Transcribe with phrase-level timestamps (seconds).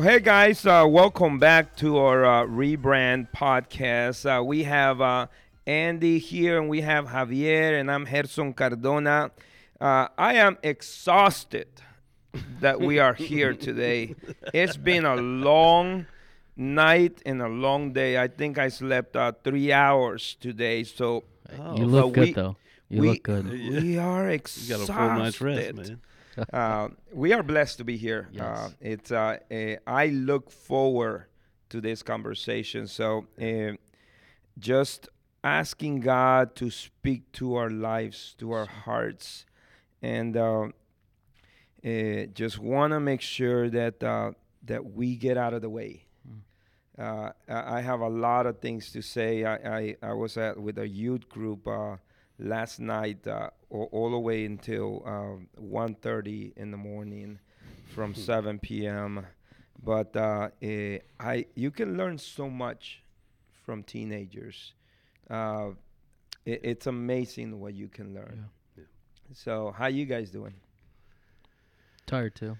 [0.00, 4.24] So, hey guys, uh, welcome back to our uh, rebrand podcast.
[4.24, 5.26] Uh, we have uh,
[5.66, 9.30] Andy here and we have Javier, and I'm Gerson Cardona.
[9.78, 11.68] Uh, I am exhausted
[12.60, 14.14] that we are here today.
[14.54, 16.06] It's been a long
[16.56, 18.16] night and a long day.
[18.18, 20.84] I think I slept uh, three hours today.
[20.84, 21.24] So,
[21.58, 21.76] Oh.
[21.76, 22.56] you but look good we- though.
[22.88, 23.50] You we, look good.
[23.50, 24.68] we are You exhausted.
[24.70, 26.00] got a full night's rest, man.
[26.52, 28.28] uh, we are blessed to be here.
[28.32, 28.42] Yes.
[28.44, 31.26] Uh, it's uh, uh, I look forward
[31.70, 32.86] to this conversation.
[32.86, 33.72] So uh,
[34.58, 35.08] just
[35.42, 39.46] asking God to speak to our lives, to our hearts,
[40.02, 40.68] and uh,
[41.84, 44.32] uh, just want to make sure that uh,
[44.64, 46.04] that we get out of the way.
[46.98, 49.44] Uh, I I have a lot of things to say.
[49.44, 51.96] I, I, I was at with a youth group uh,
[52.40, 57.38] last night, uh, all, all the way until um, 1.30 in the morning,
[57.94, 59.26] from 7 p.m.
[59.82, 63.02] But uh, eh, I you can learn so much
[63.64, 64.72] from teenagers.
[65.28, 65.70] Uh,
[66.44, 68.46] it, it's amazing what you can learn.
[68.76, 68.84] Yeah.
[69.32, 70.54] So how you guys doing?
[72.06, 72.56] Tired too.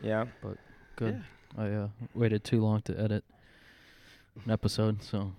[0.00, 0.26] Yeah.
[0.42, 0.56] But
[0.96, 1.22] good.
[1.56, 3.24] I uh, waited too long to edit
[4.44, 5.32] an episode, so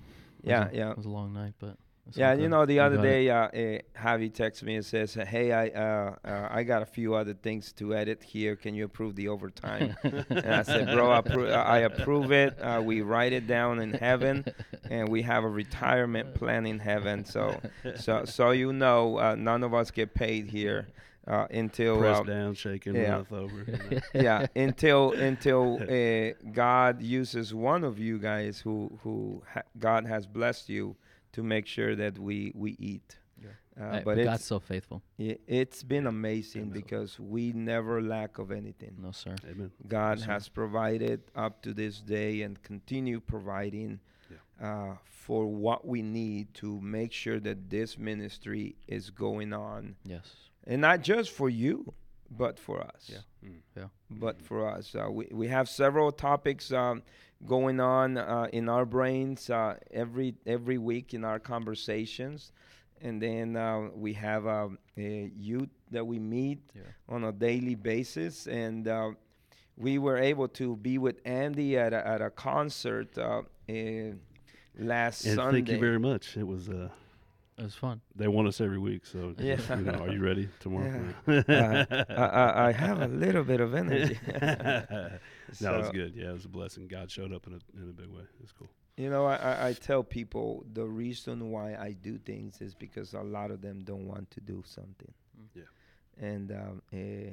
[0.43, 0.91] Yeah, a- yeah.
[0.91, 3.29] It was a long night, but it's all Yeah, you know, the We other day,
[3.29, 3.49] uh, uh,
[3.97, 7.71] Javi texted me and says, "Hey, I uh, uh, I got a few other things
[7.73, 8.55] to edit here.
[8.55, 12.59] Can you approve the overtime?" and I said, "Bro, I, appro- I approve it.
[12.61, 14.45] Uh, we write it down in heaven,
[14.89, 17.25] and we have a retirement plan in heaven.
[17.25, 17.59] So,
[17.95, 20.87] so, so you know, uh, none of us get paid here
[21.27, 23.17] uh, until Press uh, down, shaking, yeah.
[23.17, 23.65] mouth over.
[23.67, 23.99] you know.
[24.13, 30.25] yeah until until uh, God uses one of you guys who who ha- God has
[30.25, 30.95] blessed you
[31.33, 33.17] to make sure that we we eat.
[33.41, 33.49] Yeah.
[33.79, 35.01] Uh, Hey, but God's so faithful.
[35.19, 36.73] i- it's been amazing Amen.
[36.73, 38.95] because we never lack of anything.
[38.99, 39.35] No sir.
[39.45, 39.71] Amen.
[39.87, 40.31] God Yes, sir.
[40.33, 43.99] has provided up to this day and continue providing
[44.61, 50.35] uh, for what we need to make sure that this ministry is going on, Yes.
[50.67, 51.93] and not just for you,
[52.29, 53.21] but for us Yeah.
[53.77, 53.89] Mm.
[54.09, 54.93] but for us.
[54.95, 57.03] Uh, we, we have several topics um,
[57.45, 62.51] going on uh, in our brains uh, every every week in our conversations,
[63.01, 66.81] and then uh, we have um, a youth that we meet Yeah.
[67.07, 69.11] on a daily basis, and uh,
[69.77, 74.11] we were able to be with Andy at a, at a concert uh, eh,
[74.77, 75.57] last And Sunday.
[75.59, 76.35] thank you very much.
[76.37, 76.67] It was.
[76.69, 76.89] Uh,
[77.59, 77.99] It was fun.
[78.15, 79.59] they want us every week, so Yeah.
[79.77, 80.91] you know, are you ready tomorrow?
[81.27, 81.83] Uh,
[82.23, 84.17] I, I, I have a little bit of energy.
[85.61, 86.15] that was So- good.
[86.15, 86.87] Yeah, it was a blessing.
[86.87, 88.23] God showed up in a in a big way.
[88.41, 88.69] It's cool.
[88.97, 93.13] You know, I, I, I tell people the reason why I do things is because
[93.13, 95.13] a lot of them don't want to do something.
[95.39, 95.47] Mm.
[95.55, 96.25] Yeah.
[96.27, 97.29] And um, eh,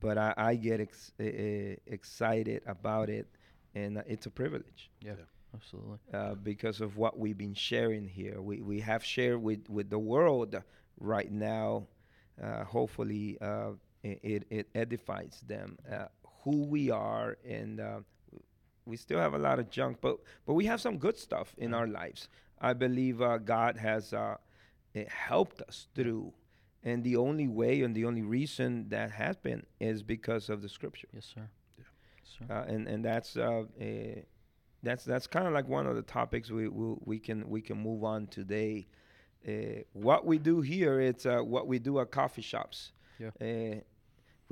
[0.00, 3.28] but I, I get ex- eh, eh, excited about it,
[3.76, 5.12] and uh, it's a privilege Yeah,
[5.54, 5.98] Absolutely.
[6.12, 8.40] uh, because of what we've been sharing here.
[8.42, 10.56] We we have shared with with the world
[10.98, 11.86] right now.
[12.42, 13.70] Uh, hopefully, uh,
[14.02, 16.06] it, it it edifies them uh,
[16.44, 18.00] who we are, and uh,
[18.86, 21.74] we still have a lot of junk, but but we have some good stuff in
[21.74, 22.28] our lives.
[22.60, 24.36] I believe uh, God has uh,
[24.94, 26.32] eh, helped us through,
[26.82, 30.68] and the only way and the only reason that has been is because of the
[30.68, 31.48] Scripture Yes, sir.
[31.78, 31.84] Yeah.
[32.18, 32.54] Yes, sir.
[32.54, 34.20] uh, and and that's uh, uh,
[34.82, 37.78] that's that's kind of like one of the topics we we, we can we can
[37.78, 38.86] move on today.
[39.46, 42.92] Uh, what we do here, it's uh, what we do at coffee shops.
[43.18, 43.30] Yeah.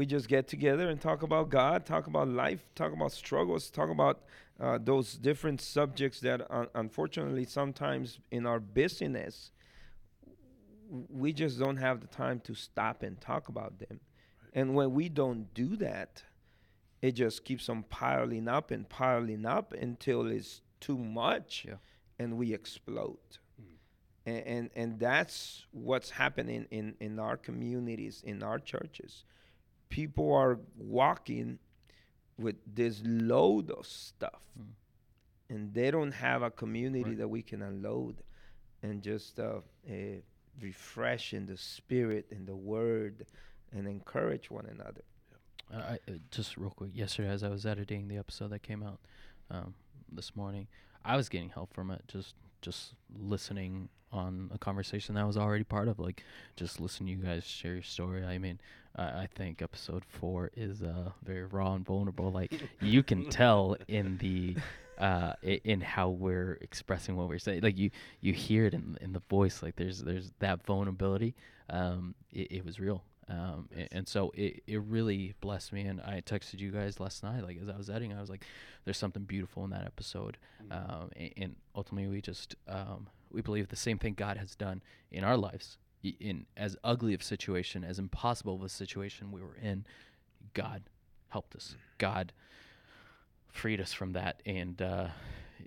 [0.03, 3.71] Uh, we just get together and talk about God, talk about life, talk about struggles,
[3.71, 4.21] talk about
[4.61, 9.53] uh, those different subjects that, un- unfortunately, sometimes in our busyness,
[11.09, 14.01] we just don't have the time to stop and talk about them.
[14.55, 16.25] And when we don't do that,
[17.01, 21.77] it just keeps on piling up and piling up until it's too much Yeah.
[22.19, 23.39] and we explode.
[23.61, 23.77] Mm.
[24.27, 29.25] And, and and that's what's happening in, in our communities, in our churches.
[29.93, 31.59] People are walking
[32.39, 34.73] with this load of stuff Mm.
[35.51, 37.19] and they don't have a community Right.
[37.19, 38.23] that we can unload
[38.83, 39.93] and just uh, uh,
[40.61, 43.27] refresh in the spirit and the word
[43.71, 45.05] and encourage one another.
[45.71, 46.91] I, I uh, just real quick.
[46.95, 49.01] Yesterday, as I was editing the episode that came out
[49.51, 49.75] um,
[50.11, 50.69] this morning,
[51.05, 52.03] I was getting help from it.
[52.09, 55.99] Just just listening on a conversation that I was already part of.
[55.99, 56.23] Like
[56.57, 58.25] just listening to you guys share your story.
[58.25, 58.61] I mean,
[58.97, 62.31] I I think episode four is uh, very raw and vulnerable.
[62.31, 64.57] Like you can tell in the
[64.99, 67.63] uh, in how we're expressing what we're saying.
[67.63, 69.63] Like you you hear it in in the voice.
[69.63, 71.35] Like there's there's that vulnerability.
[71.71, 73.03] Um, it, it was real.
[73.29, 73.89] Um, a- Nice.
[73.93, 75.83] and so it, it really blessed me.
[75.83, 78.45] And I texted you guys last night, like as I was editing, I was like,
[78.85, 80.37] "There's something beautiful in that episode."
[80.71, 84.83] Um, a- and ultimately, we just um, we believe the same thing God has done
[85.11, 85.79] in our lives.
[86.03, 89.87] In as ugly of situation, as impossible of a situation we were in,
[90.53, 90.83] God
[91.29, 91.77] helped us.
[91.99, 92.33] God
[93.49, 95.09] freed us from that, and uh,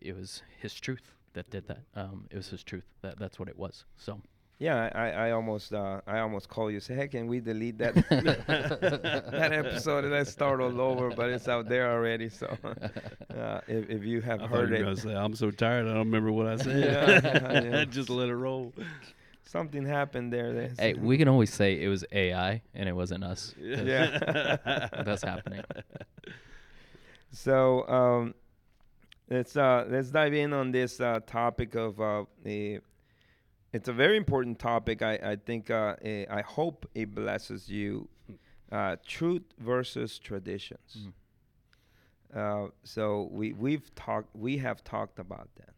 [0.01, 1.83] it was His truth that did that.
[1.95, 2.85] Um, it was His truth.
[3.01, 3.85] That that's what it was.
[3.95, 4.21] So
[4.57, 6.80] Yeah, I, I almost uh, I almost call you.
[6.80, 11.10] Say, hey, can we delete that that episode and let's start all over?
[11.10, 12.30] But it's out there already.
[12.30, 12.48] So
[13.38, 15.88] uh, if if you have I heard you it, gonna say, I'm so tired.
[15.88, 16.80] I don't remember what I said.
[16.80, 17.86] Yeah, yeah.
[17.86, 18.74] Just let it roll.
[19.44, 20.54] something happened there.
[20.54, 23.54] That's- hey, we can always say it was AI and it wasn't us.
[23.60, 24.57] Yeah.
[25.04, 25.63] that's happening.
[27.31, 28.36] So um,
[29.30, 32.80] let's uh, let's dive in on this uh, topic of uh, the.
[33.75, 35.01] It's a very important topic.
[35.01, 38.07] I I think uh, eh, I hope it blesses you.
[38.72, 40.89] Uh, truth versus traditions.
[40.98, 41.13] Mhm.
[42.42, 45.74] Uh, so we we've talked we have talked about that.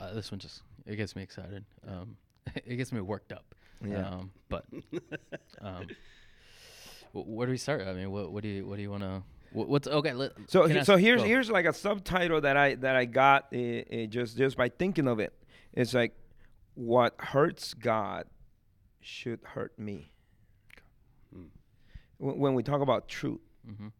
[0.00, 1.64] Uh, this one just it gets me excited.
[1.86, 2.16] Um,
[2.70, 3.54] it gets me worked up.
[3.84, 4.08] Yeah.
[4.08, 4.64] Um, but
[5.62, 5.86] um,
[7.12, 7.80] wh- where do we start?
[7.88, 9.22] I mean, what what do you what do you want to?
[9.52, 10.12] What's okay?
[10.12, 11.26] Let, So he- so here's go.
[11.26, 15.08] here's like a subtitle that I that I got uh, uh, just just by thinking
[15.08, 15.32] of it.
[15.72, 16.12] It's like
[16.78, 18.26] what hurts God
[19.00, 20.12] should hurt me.
[21.36, 21.48] Mm.
[22.18, 23.90] When when we talk about truth, Mhm.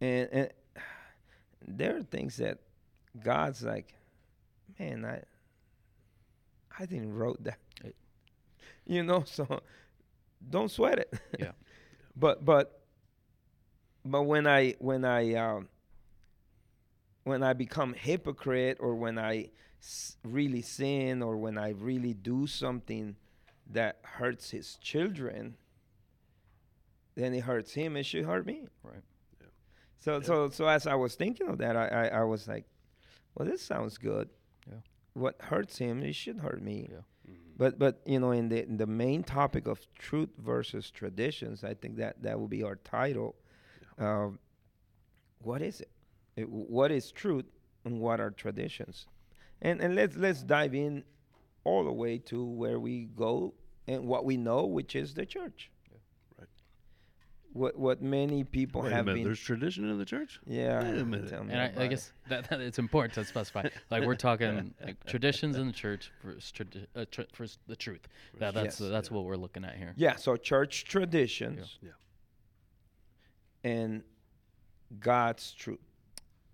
[0.00, 0.50] and, and
[1.66, 2.58] there are things that
[3.20, 3.94] God's like,
[4.78, 5.22] man, I
[6.78, 7.96] I didn't wrote that, Right.
[8.86, 9.24] you know.
[9.24, 9.60] So
[10.48, 11.12] don't sweat it.
[11.38, 11.52] Yeah.
[12.14, 12.80] but but
[14.04, 15.68] but when I when I um,
[17.24, 19.50] when I become hypocrite or when I
[20.24, 23.16] really sin or when I really do something
[23.70, 25.56] that hurts his children,
[27.14, 27.96] then it hurts him.
[27.96, 28.66] It should hurt me.
[28.82, 29.02] Right.
[29.40, 29.46] Yeah.
[30.00, 30.20] So Yeah.
[30.22, 32.64] so so as I was thinking of that, I, I I was like,
[33.34, 34.28] well, this sounds good.
[34.68, 34.80] Yeah.
[35.14, 36.88] What hurts him, it should hurt me.
[36.90, 36.98] Yeah.
[37.32, 37.36] Mhm.
[37.56, 41.74] But but you know, in the in the main topic of truth versus traditions, I
[41.74, 43.34] think that that will be our title.
[43.98, 44.38] Um,
[45.40, 45.90] what is it?
[46.36, 46.48] it?
[46.48, 47.46] What is truth
[47.84, 49.06] and what are traditions?
[49.62, 51.04] And and let's let's dive in
[51.64, 53.54] all the way to where we go
[53.86, 55.70] and what we know, which is the church.
[55.90, 55.98] Yeah.
[56.40, 56.48] Right.
[57.52, 59.24] What what many people Wait a have minute, been.
[59.24, 60.40] there's tradition in the church.
[60.46, 60.82] Yeah.
[60.82, 61.30] Wait a minute.
[61.30, 63.68] tell me And I, I guess that, that it's important to specify.
[63.90, 68.08] Like we're talking like traditions in the church for, tradi- uh, tr- versus the truth.
[68.40, 68.90] That, that's Yes.
[68.90, 69.14] that's Yeah.
[69.16, 69.92] what we're looking at here.
[69.96, 70.16] Yeah.
[70.16, 71.78] So church traditions.
[71.80, 71.90] Yeah.
[73.62, 74.02] And
[74.98, 75.78] God's truth.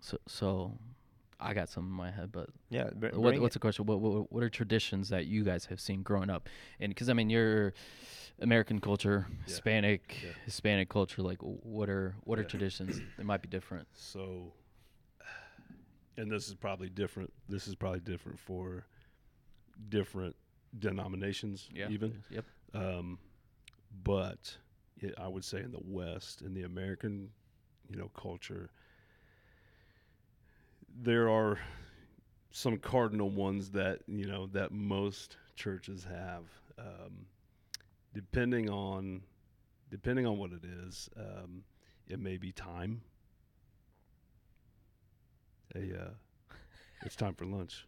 [0.02, 0.72] So so
[1.40, 2.90] I got some in my head, but Yeah.
[2.94, 3.86] br- what, what's the question?
[3.86, 6.48] What, what what are traditions that you guys have seen growing up?
[6.80, 7.74] And because I mean, you're
[8.40, 9.44] American culture, Yeah.
[9.46, 10.30] Hispanic, Yeah.
[10.44, 11.22] Hispanic culture.
[11.22, 13.00] Like, what are what are traditions?
[13.16, 13.86] They might be different.
[13.94, 14.52] So,
[16.16, 17.32] and this is probably different.
[17.48, 18.86] This is probably different for
[19.88, 20.34] different
[20.78, 22.22] denominations, even.
[22.30, 22.44] Yep.
[22.74, 23.18] Um,
[24.04, 24.56] but
[24.98, 27.30] it, I would say in the West, in the American,
[27.88, 28.70] you know, culture,
[31.00, 31.58] there are
[32.50, 36.44] some cardinal ones that you know that most churches have.
[36.78, 37.26] Um,
[38.14, 39.22] depending on
[39.90, 41.62] depending on what it is, um,
[42.06, 43.00] it may be time.
[45.74, 46.10] Hey, uh,
[47.04, 47.86] it's time for lunch.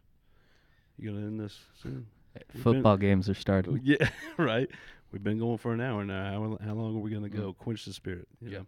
[0.97, 2.07] You gonna end this soon?
[2.35, 3.79] We've been- Football games are starting.
[3.83, 4.69] Yeah, right.
[5.11, 6.23] We've been going for an hour now.
[6.59, 7.35] How, how long are we gonna Mm.
[7.37, 7.53] go?
[7.53, 8.27] Quench the spirit.
[8.39, 8.59] Yeah.
[8.59, 8.65] know?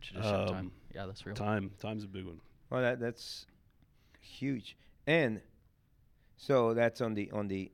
[0.00, 0.56] Tradition time.
[0.56, 1.34] Um, Yeah, that's real.
[1.36, 1.70] Time.
[1.78, 2.40] Time's a big one.
[2.74, 3.46] Well, that that's
[4.20, 4.76] huge,
[5.06, 5.40] and
[6.36, 7.70] so that's on the on the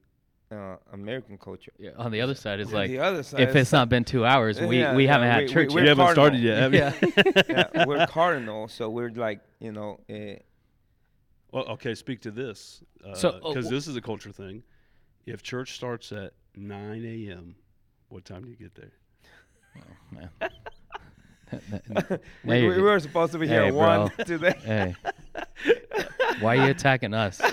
[0.52, 1.72] uh, American culture.
[1.78, 1.92] Yeah.
[1.96, 4.26] On the other side is On like the other side, if it's not been two
[4.26, 6.58] hours, we, Yeah, we yeah, haven't had we- we- church we're We haven't started yet.
[6.58, 6.74] have?
[6.74, 6.92] Yeah.
[7.48, 10.38] yeah, we're cardinal, so we're like you know, uh,
[11.52, 11.94] Well, okay.
[11.94, 14.62] Speak to this, because So, uh, wh- this is a culture thing.
[15.24, 17.54] If church starts at 9 a.m.,
[18.10, 18.92] what time do you get there?
[19.78, 19.80] Oh,
[20.10, 20.30] man.
[21.88, 24.54] Now we, we were supposed to be here Hey, one today.
[24.64, 24.94] hey,
[26.40, 27.40] why are you attacking us?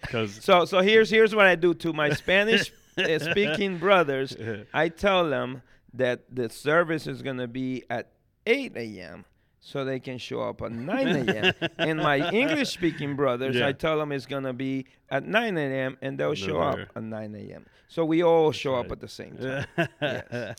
[0.00, 4.34] Because So so here's here's what I do to my Spanish uh, speaking brothers.
[4.72, 5.62] I tell them
[5.94, 8.12] that the service is gonna be at
[8.46, 9.24] 8 a.m.
[9.60, 11.52] so they can show up at 9 a.m.
[11.78, 13.66] and my English speaking brothers, Yeah.
[13.68, 15.98] I tell them it's gonna be at 9 a.m.
[16.00, 17.66] and they'll And show they're up at 9 a.m.
[17.88, 20.54] So we all show up at the same time.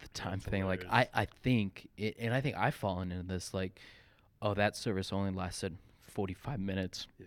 [0.00, 0.64] The time That's thing.
[0.66, 0.84] Like.
[0.90, 3.54] I, I think, it, and I think I've fallen into this.
[3.54, 3.78] Like,
[4.42, 7.06] oh, that service only lasted forty five minutes.
[7.18, 7.26] Yeah.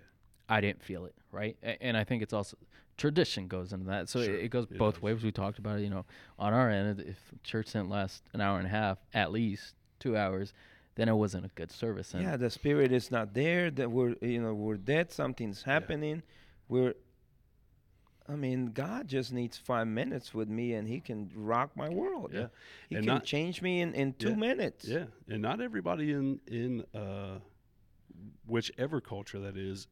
[0.49, 1.55] I didn't feel it, right?
[1.63, 2.57] A- And I think it's also
[2.97, 4.09] tradition goes into that.
[4.09, 5.03] So it- Sure, it goes it both does.
[5.03, 5.23] ways.
[5.23, 6.05] We talked about it, you know,
[6.37, 10.15] on our end, if church didn't last an hour and a half, at least two
[10.17, 10.53] hours,
[10.95, 12.13] then it wasn't a good service.
[12.13, 13.71] And yeah, the spirit is not there.
[13.71, 15.11] That we're you know we're dead.
[15.11, 16.21] Something's happening.
[16.67, 16.93] We're.
[18.29, 22.31] I mean, God just needs five minutes with me, and He can rock my world.
[22.33, 22.47] Yeah.
[22.89, 24.35] He And can not- change me in, in two Yeah.
[24.35, 24.85] minutes.
[24.87, 27.39] Yeah, and not everybody in in uh,
[28.47, 29.87] whichever culture that is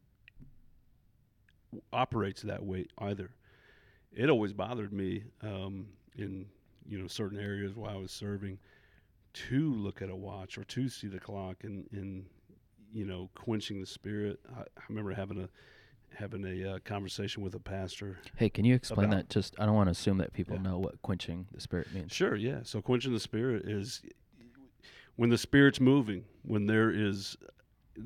[1.94, 3.32] operates that way either.
[4.14, 6.46] It always bothered me um, in
[6.88, 8.60] you know certain areas while I was serving
[9.34, 12.26] to look at a watch or to see the clock and and
[12.94, 14.40] you know quenching the spirit.
[14.56, 15.50] I, I remember having a
[16.14, 19.30] having a uh, conversation with a pastor hey, can you explain About- that?
[19.30, 20.62] Just I don't want to assume that people Yeah.
[20.64, 22.12] know what quenching the spirit means.
[22.12, 22.60] Sure, yeah.
[22.64, 24.02] So quenching the spirit is
[25.16, 27.38] when the spirit's moving, when there is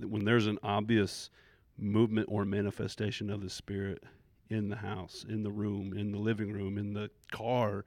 [0.07, 1.29] when there's an obvious
[1.77, 4.03] movement or manifestation of the spirit
[4.49, 7.85] in the house, in the room, in the living room, in the car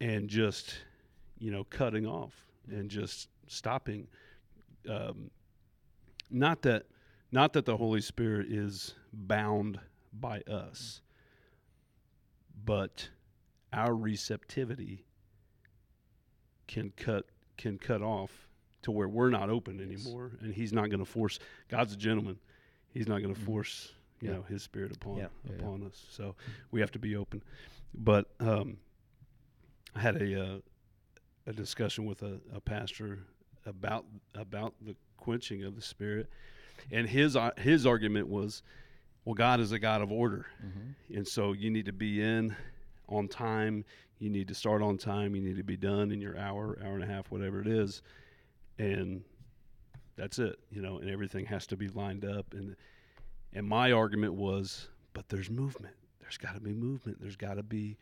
[0.00, 0.74] and just
[1.38, 2.32] you know cutting off
[2.68, 4.06] and just stopping
[4.88, 5.30] um,
[6.30, 6.86] not that
[7.32, 9.80] not that the holy spirit is bound
[10.12, 11.00] by us
[12.64, 13.08] but
[13.72, 15.04] our receptivity
[16.66, 18.48] can cut can cut off
[18.82, 22.38] to where we're not open anymore and he's not going to force god's a gentleman
[22.90, 23.44] he's not going to Mhm.
[23.44, 24.36] force you Yeah.
[24.36, 25.28] know his spirit upon Yeah.
[25.44, 25.56] Yeah, yeah.
[25.58, 26.36] upon us so
[26.70, 27.42] we have to be open
[27.94, 28.78] but um
[29.94, 30.58] i had a uh,
[31.46, 33.20] a discussion with a, a pastor
[33.66, 36.28] about about the quenching of the spirit
[36.90, 38.62] and his uh, his argument was
[39.24, 40.46] well god is a god of order.
[40.64, 41.16] Mm-hmm.
[41.16, 42.56] and so you need to be in
[43.08, 43.84] on time.
[44.18, 45.34] You need to start on time.
[45.34, 48.02] You need to be done in your hour hour and a half whatever it is.
[48.78, 49.22] And
[50.16, 52.52] that's it you know and everything has to be lined up.
[52.52, 52.76] And
[53.52, 55.94] and my argument was but there's movement.
[56.20, 57.20] There's got to be movement.
[57.20, 57.98] There's got to be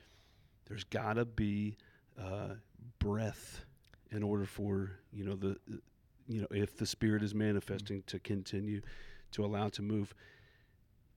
[0.66, 1.76] there's got to be
[2.20, 2.54] uh,
[2.98, 3.64] breath
[4.12, 5.56] in order for you know the
[6.30, 8.80] you know if the spirit is manifesting to continue
[9.32, 10.14] to allow to move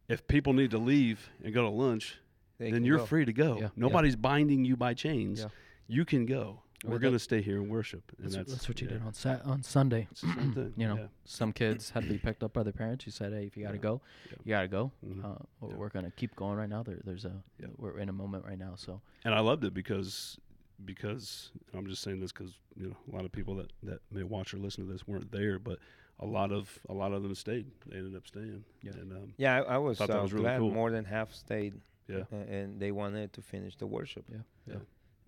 [0.09, 2.17] if people need to leave and go to lunch
[2.57, 3.05] They then you're go.
[3.05, 3.55] free to go.
[3.55, 3.69] Yeah, yeah.
[3.75, 5.39] Nobody's binding you by chains.
[5.41, 5.47] Yeah.
[5.87, 6.59] You can go.
[6.85, 8.03] We're going to stay here and worship.
[8.17, 10.09] And That's, that's, that's what you yeah, did on Sat on Sunday.
[10.11, 10.73] It's the same thing.
[10.77, 11.05] you know, yeah.
[11.23, 13.05] some kids had to be picked up by their parents.
[13.05, 13.81] You said, "Hey, if you gotta Yeah.
[13.81, 14.35] go, Yeah.
[14.43, 15.23] you gotta go." Mhm.
[15.23, 15.27] Uh,
[15.61, 15.77] we're- Yeah.
[15.79, 16.83] We're gonna keep going right now.
[16.83, 17.67] There, there's a Yeah.
[17.77, 18.73] we're in a moment right now.
[18.75, 20.37] So And I loved it because
[20.85, 24.23] because I'm just saying this because you know a lot of people that, that may
[24.23, 25.79] watch or listen to this weren't there, but
[26.19, 27.65] a lot of a lot of them stayed.
[27.87, 28.63] They ended up staying.
[28.81, 28.91] Yeah.
[28.93, 30.71] And um, Yeah, I, I was, uh, was really glad cool.
[30.71, 31.73] more than half stayed.
[32.07, 32.23] Yeah.
[32.31, 34.25] a- and they wanted to finish the worship.
[34.29, 34.37] yeah,
[34.67, 34.79] Yeah.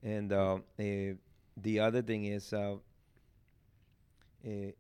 [0.03, 1.13] And uh, eh,
[1.57, 2.75] the other thing is, uh,
[4.45, 4.71] eh,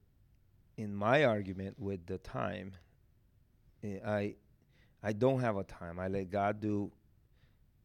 [0.77, 2.73] in my argument with the time,
[3.83, 4.35] eh, I
[5.01, 5.99] I don't have a time.
[5.99, 6.91] I let God do,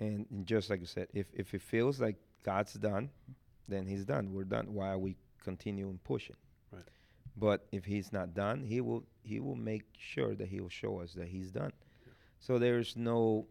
[0.01, 3.11] and, and just like you said, if if it feels like God's done,
[3.69, 4.33] then He's done.
[4.33, 4.75] We're done.
[4.75, 6.37] Why are we continuing pushing?
[6.73, 6.83] Right.
[7.37, 11.01] But if He's not done, He will He will make sure that He will show
[11.01, 11.73] us that He's done.
[12.39, 13.47] So there's no.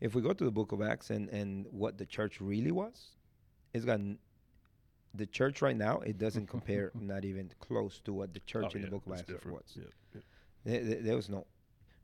[0.00, 3.16] If we go to the Book of Acts and and what the church really was,
[3.74, 4.18] it's got n-
[5.14, 6.00] the church right now.
[6.00, 9.06] It doesn't compare, not even close to what the church oh, in yeah, the Book
[9.06, 9.62] of Acts was.
[9.74, 9.84] Yeah,
[10.14, 10.20] yeah.
[10.64, 11.46] There, there was no.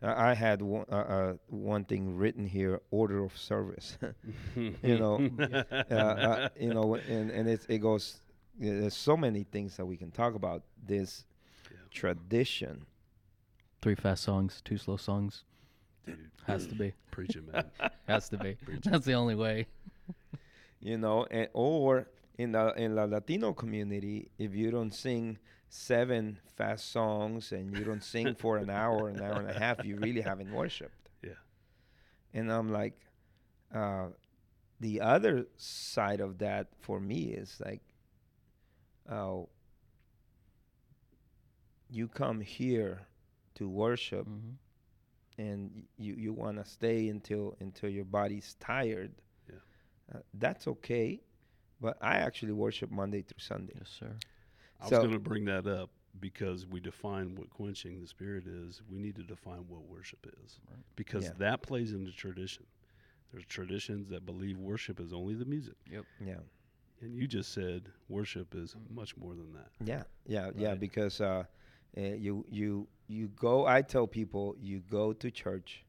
[0.07, 3.99] I I had one, uh, uh, one thing written here: order of service.
[4.57, 5.29] you know,
[5.91, 8.21] uh, uh, you know, and and it's, it goes.
[8.59, 10.63] There's so many things that we can talk about.
[10.87, 11.25] This
[11.71, 11.79] Yeah.
[11.91, 12.87] tradition.
[13.83, 15.45] three fast songs, two slow songs.
[16.07, 16.93] Dude, Has to be.
[17.11, 17.65] preaching, man.
[18.09, 18.55] Has to be.
[18.65, 18.85] Preach.
[18.85, 19.67] That's the only way.
[20.81, 22.09] you know, and, or
[22.39, 27.85] in the in the Latino community, if you don't sing seven fast songs and you
[27.85, 31.11] don't sing for an hour, an hour and a half, you really haven't worshipped.
[31.23, 31.31] Yeah.
[32.35, 32.99] And I'm like,
[33.75, 34.09] uh,
[34.81, 37.83] the other side of that for me is like,
[39.11, 39.49] oh,
[41.89, 43.07] you come here
[43.55, 44.55] to worship hmm
[45.39, 49.13] and you you want to stay until until your body's tired.
[49.49, 49.57] Yeah.
[50.15, 51.21] Uh, that's okay,
[51.81, 53.75] but I actually worship Monday through Sunday.
[53.77, 54.13] Yes, sir.
[54.81, 55.91] I was going to bring that up
[56.21, 58.83] because we define what quenching the spirit is.
[58.91, 60.79] We need to define what worship is Right.
[60.97, 61.33] because Yeah.
[61.39, 62.65] that plays into tradition.
[63.33, 66.05] There's traditions that believe worship is only the music, Yep.
[66.21, 66.41] Yeah,
[67.01, 69.71] and you just said worship is much more than that.
[69.85, 70.75] yeah, yeah, yeah.
[70.75, 71.45] Because uh,
[71.97, 73.67] uh, you you you go.
[73.67, 75.85] I tell people you go to church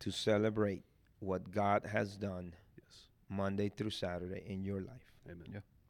[0.00, 0.84] to celebrate
[1.18, 5.12] what God has done Yes, Monday through Saturday in your life.
[5.28, 5.46] amen.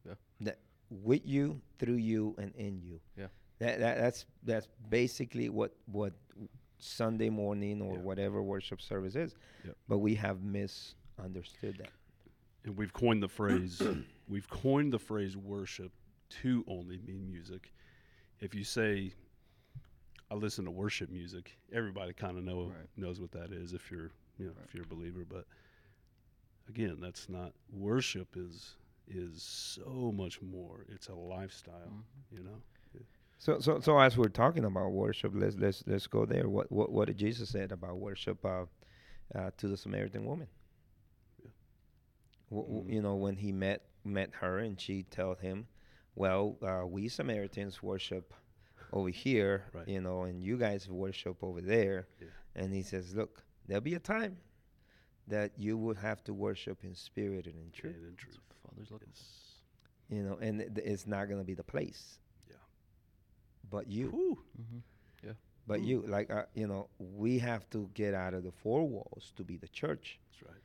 [0.07, 0.53] Yeah, yeah.
[0.90, 3.00] With you, through you, and in you.
[3.16, 3.26] Yeah.
[3.61, 6.12] That, that that's that's basically what what
[6.78, 8.00] Sunday morning or Yeah.
[8.00, 9.35] whatever worship service is.
[9.64, 9.76] Yep.
[9.88, 11.90] But we have misunderstood that.
[12.64, 13.80] and we've coined the phrase
[14.28, 15.92] we've coined the phrase worship
[16.42, 17.73] to only mean music.
[18.40, 19.12] If you say
[20.30, 22.88] I listen to worship music, everybody kind of know Right.
[22.97, 24.64] knows what that is if you're you know Right.
[24.66, 25.25] if you're a believer.
[25.28, 25.44] But
[26.68, 28.76] again, that's not worship is
[29.11, 30.85] is so much more.
[30.88, 32.37] It's a lifestyle, Mhm.
[32.38, 32.62] you know.
[33.38, 36.47] So, so, so as we're talking about worship, let's let's let's go there.
[36.49, 38.67] What what what did Jesus said about worship uh,
[39.35, 40.47] uh, to the Samaritan woman?
[41.43, 41.50] Yeah.
[42.50, 42.93] W- w- Mhm.
[42.95, 45.69] You know, when he met met her and she told him,
[46.14, 48.35] "Well, uh, we Samaritans worship
[48.93, 49.88] over here, Right.
[49.88, 52.29] you know, and you guys worship over there." Yeah.
[52.55, 54.37] And he says, "Look, there'll be a time
[55.29, 58.49] that you would have to worship in spirit and in truth." And in truth, what
[58.50, 59.12] the Father's looking for.
[59.12, 59.27] it's
[60.09, 62.19] You know, and it, it's not gonna be the place.
[62.49, 62.57] Yeah.
[63.71, 64.09] But you.
[64.11, 64.39] Whew.
[64.61, 64.79] Mm-hmm.
[65.67, 65.87] But Mm.
[65.87, 69.45] you, like, uh, you know, we have to get out of the four walls to
[69.45, 70.19] be the church.
[70.27, 70.62] That's right.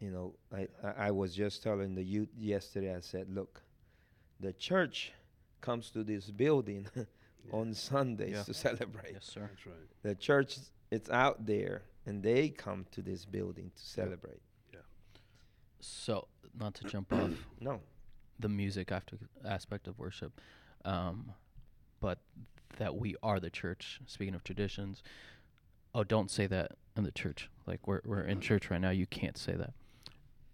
[0.00, 3.62] You know, I, I, I was just telling the youth yesterday, I said, look,
[4.40, 5.12] the church
[5.62, 7.04] comes to this building Yeah.
[7.52, 8.42] on Sundays Yeah.
[8.42, 9.12] to celebrate.
[9.14, 9.48] Yes, sir.
[9.48, 9.76] That's right.
[10.02, 10.58] The church,
[10.90, 14.42] it's out there, and they come to this building to celebrate.
[14.74, 14.80] Yeah.
[15.80, 16.26] So,
[16.58, 17.80] not to jump off No.
[18.38, 20.40] the music after aspect of worship,
[20.84, 21.32] um,
[22.00, 22.18] but
[22.78, 24.00] that we are the church.
[24.06, 25.02] Speaking of traditions,
[25.94, 27.50] oh, don't say that in the church.
[27.66, 28.90] Like we're we're in church right now.
[28.90, 29.72] You can't say that.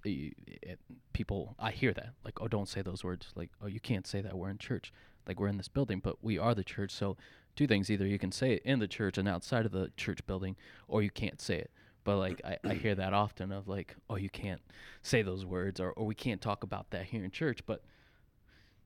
[0.04, 0.80] You- it-
[1.12, 2.14] people, I hear that.
[2.24, 3.32] Like, oh, don't say those words.
[3.36, 4.36] Like, oh, you can't say that.
[4.36, 4.92] We're in church.
[5.26, 6.90] Like we're in this building, but we are the church.
[6.90, 7.16] So,
[7.54, 10.26] two things: either you can say it in the church and outside of the church
[10.26, 10.56] building,
[10.88, 11.70] or you can't say it.
[12.04, 14.60] But like I, I hear that often of like, oh, you can't
[15.02, 17.64] say those words, or or we can't talk about that here in church.
[17.66, 17.82] But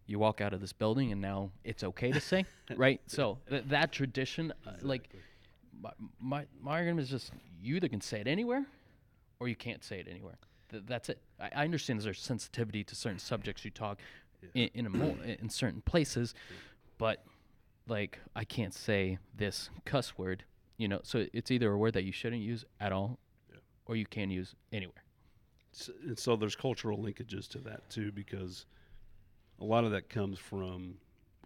[0.06, 2.44] you walk out of this building and now it's okay to say,
[2.76, 3.00] right?
[3.06, 5.08] So th- that tradition, uh, like
[5.82, 8.66] my, my my argument is just you either can say it anywhere,
[9.40, 10.38] or you can't say it anywhere.
[10.70, 11.20] Th- that's it.
[11.40, 13.98] I, I understand there's sensitivity to certain subjects you talk
[14.42, 14.50] Yeah.
[14.66, 16.34] in, in a mo- in certain places,
[16.98, 17.24] but
[17.88, 20.44] like I can't say this cuss word,
[20.76, 21.00] you know.
[21.02, 23.18] So it's either a word that you shouldn't use at all,
[23.50, 23.58] Yeah.
[23.86, 25.02] or you can use anywhere.
[25.74, 28.66] S and so there's cultural linkages to that too, because
[29.60, 30.98] a lot of that comes from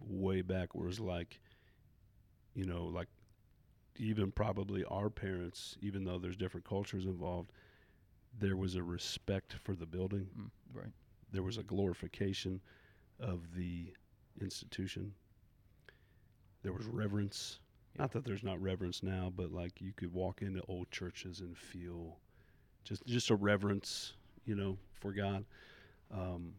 [0.07, 1.39] way back, where it's like,
[2.55, 3.07] you know, like
[3.97, 7.51] even probably our parents, even though there's different cultures involved,
[8.39, 10.27] there was a respect for the building.
[10.37, 10.91] Mm, right.
[11.31, 12.59] There was a glorification
[13.19, 13.93] of the
[14.41, 15.13] institution.
[16.63, 17.59] There was reverence.
[17.95, 18.01] Yeah.
[18.03, 21.57] Not that there's not reverence now, but like you could walk into old churches and
[21.57, 22.17] feel
[22.83, 24.13] just just a reverence,
[24.45, 25.45] you know, for God.
[26.11, 26.53] Um,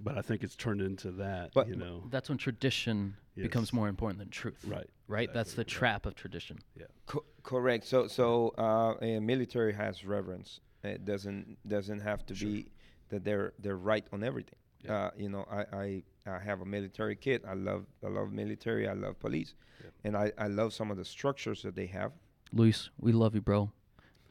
[0.00, 2.04] but I think it's turned into that, But- you know.
[2.10, 4.64] That's when tradition becomes more important than truth.
[4.66, 4.88] Right.
[5.08, 5.32] Right.
[5.32, 5.90] That's the exactly, right.
[5.92, 6.58] trap of tradition.
[7.06, 7.86] Co- correct.
[7.86, 10.60] So, so uh, a military has reverence.
[10.84, 12.48] It doesn't doesn't have to Sure.
[12.48, 12.70] be
[13.08, 14.58] that they're they're right on everything.
[14.84, 15.06] Yeah.
[15.06, 17.42] Uh, you know, I, I I have a military kid.
[17.48, 18.88] I love I love military.
[18.88, 19.90] I love police, Yeah.
[20.04, 22.12] and I, I love some of the structures that they have.
[22.52, 23.70] Luis, we love you, bro.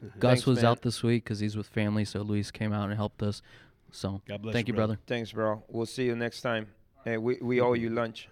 [0.00, 0.66] Gus Thanks, was man.
[0.66, 3.42] out this week because he's with family, so Luis came out and helped us.
[3.90, 4.94] So God bless thank you, brother.
[4.94, 5.02] brother.
[5.06, 5.62] Thanks, bro.
[5.68, 6.68] We'll see you next time.
[7.04, 8.28] Hey, we we owe you lunch.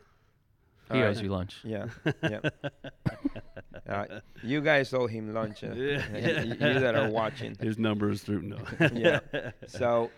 [0.93, 1.25] He All owes right.
[1.25, 1.57] you lunch.
[1.65, 1.87] Yeah,
[2.23, 2.41] yeah.
[3.89, 4.05] Uh,
[4.43, 5.63] you guys owe him lunch.
[5.63, 6.03] Uh, Yeah.
[6.43, 7.55] you, you that are watching.
[7.61, 8.59] His numbers through no.
[8.93, 9.21] Yeah.
[9.69, 10.11] So,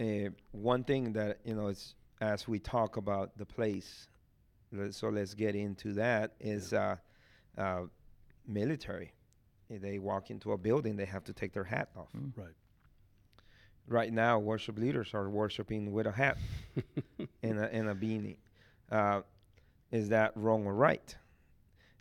[0.00, 4.08] uh, one thing that you know is as we talk about the place,
[4.90, 6.32] so let's get into that.
[6.40, 6.96] Is uh,
[7.56, 7.82] uh,
[8.46, 9.12] military.
[9.68, 12.08] They walk into a building, they have to take their hat off.
[12.16, 12.32] Mm.
[12.36, 12.54] Right.
[13.88, 16.38] Right now, worship leaders are worshiping with a hat
[17.42, 18.36] and a, and a beanie.
[18.90, 19.22] Uh,
[19.90, 21.16] is that wrong or right?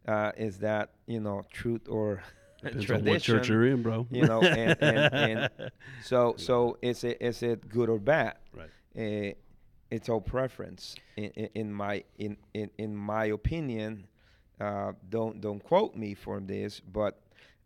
[0.07, 2.23] Uh, is that you know truth or
[2.65, 4.07] Depends on what church you're in, bro.
[4.09, 5.71] You know, and, and, and
[6.03, 8.35] so so is it is it good or bad?
[8.53, 8.69] Right.
[8.97, 9.33] Uh,
[9.91, 10.95] it's all preference.
[11.15, 14.07] In, in, in my in, in, in my opinion,
[14.59, 17.19] uh, don't don't quote me for this, but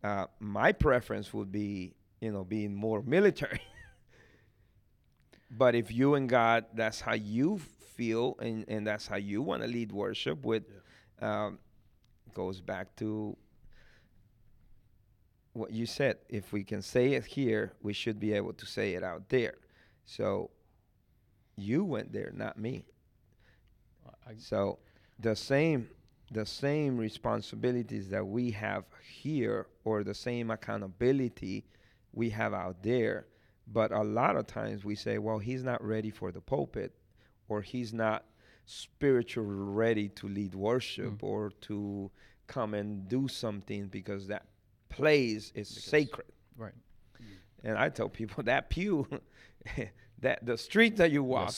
[0.03, 3.61] uh, my preference would be you know being more military.
[5.51, 7.59] but if you and God, that's how you
[7.95, 10.63] feel, and, and that's how you want to lead worship with,
[11.21, 11.59] um,
[12.33, 13.35] goes back to
[15.59, 16.17] what you said.
[16.29, 19.55] If we can say it here, we should be able to say it out there.
[20.05, 20.49] So
[21.57, 22.85] you went there, not me.
[24.27, 24.79] I, So
[25.19, 25.89] the same
[26.31, 31.65] the same responsibilities that we have here or the same accountability
[32.13, 33.25] we have out there.
[33.67, 36.93] But a lot of times we say, well, he's not ready for the pulpit
[37.47, 38.25] or he's not
[38.65, 41.23] spiritually ready to lead worship Mm.
[41.23, 42.11] or to
[42.45, 44.45] come and do something because that
[44.89, 46.27] place is Because- sacred.
[46.57, 46.73] Right.
[47.63, 49.07] And I tell people that pew,
[50.19, 51.53] that the street that you walk.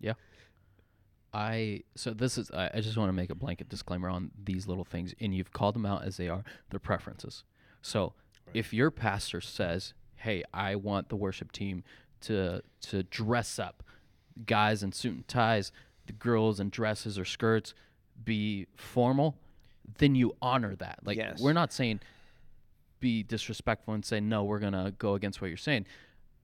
[0.00, 0.16] Yes.
[1.32, 4.68] I so this is I, I just want to make a blanket disclaimer on these
[4.68, 6.44] little things, and you've called them out as they are.
[6.70, 7.42] Their preferences.
[7.82, 8.12] So
[8.46, 8.56] Right.
[8.56, 11.82] if your pastor says, "Hey, I want the worship team
[12.22, 13.82] to to dress up,
[14.46, 15.72] guys in suit and ties,
[16.06, 17.74] the girls in dresses or skirts,
[18.24, 19.36] be formal,"
[19.98, 21.00] then you honor that.
[21.04, 21.40] Like Yes.
[21.40, 21.98] we're not saying
[23.04, 25.84] be disrespectful and say no, we're gonna go against what you're saying.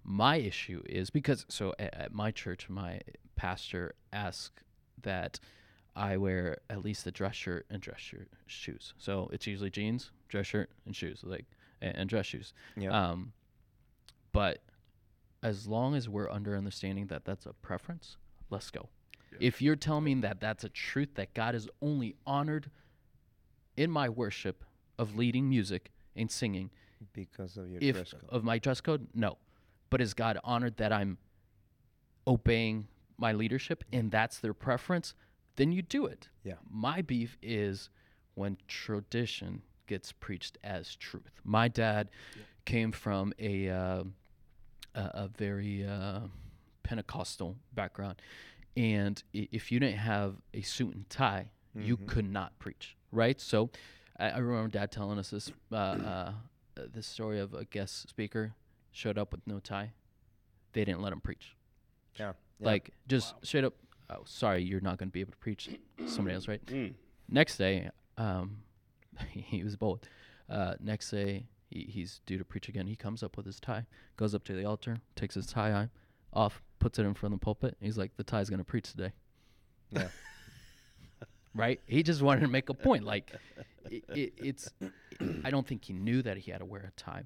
[0.05, 3.01] My issue is because so at, at my church, my
[3.35, 4.62] pastor asks
[5.03, 5.40] that
[5.96, 8.92] I wear at least a dress shirt and dress shirt shoes.
[8.99, 11.46] So it's usually jeans, dress shirt, and shoes, like
[11.81, 12.53] and, and dress shoes.
[12.77, 12.90] Yeah.
[12.90, 13.33] Um,
[14.33, 14.59] but
[15.42, 18.18] as long as we're under understanding that that's a preference,
[18.51, 18.90] let's go.
[19.33, 19.38] Yeah.
[19.40, 22.70] If you're telling me that that's a truth that God is only honored
[23.79, 24.62] in my worship
[24.99, 26.70] of leading music and singing,
[27.12, 28.25] because of your if dress code.
[28.29, 29.38] of my dress code, no.
[29.90, 31.18] But is God honored that I'm
[32.27, 35.14] obeying my leadership and that's their preference?
[35.57, 36.29] Then you do it.
[36.44, 36.55] Yeah.
[36.70, 37.90] My beef is
[38.35, 41.40] when tradition gets preached as truth.
[41.44, 42.11] My dad
[42.64, 44.05] came from a uh,
[44.94, 46.20] a, a very uh,
[46.83, 48.20] Pentecostal background,
[48.77, 52.07] and if you didn't have a suit and tie, you Mhm.
[52.07, 52.96] could not preach.
[53.12, 53.40] Right.
[53.40, 53.70] So,
[54.20, 56.33] I, I remember dad telling us this uh, uh,
[56.92, 58.52] this story of a guest speaker
[58.92, 59.92] showed up with no tie.
[60.72, 61.56] They didn't let him preach.
[62.16, 62.33] Yeah.
[62.59, 62.66] yeah.
[62.66, 63.74] Like just straight up.
[64.11, 65.70] Oh, sorry, you're not going to be able to preach.
[66.06, 66.64] Somebody else, right?
[66.66, 66.94] Mm.
[67.28, 68.59] Next day, um,
[69.30, 70.09] he was bold.
[70.48, 72.87] Uh, next day, he, he's due to preach again.
[72.87, 75.88] He comes up with his tie, goes up to the altar, takes his tie
[76.33, 77.76] off, puts it in front of the pulpit.
[77.80, 79.12] He's like, "The tie's going to preach today."
[79.90, 80.09] Yeah.
[81.54, 81.80] right?
[81.86, 83.04] He just wanted to make a point.
[83.04, 83.32] Like,
[83.90, 84.70] it, it, it's.
[85.44, 87.24] I don't think he knew that he had to wear a tie.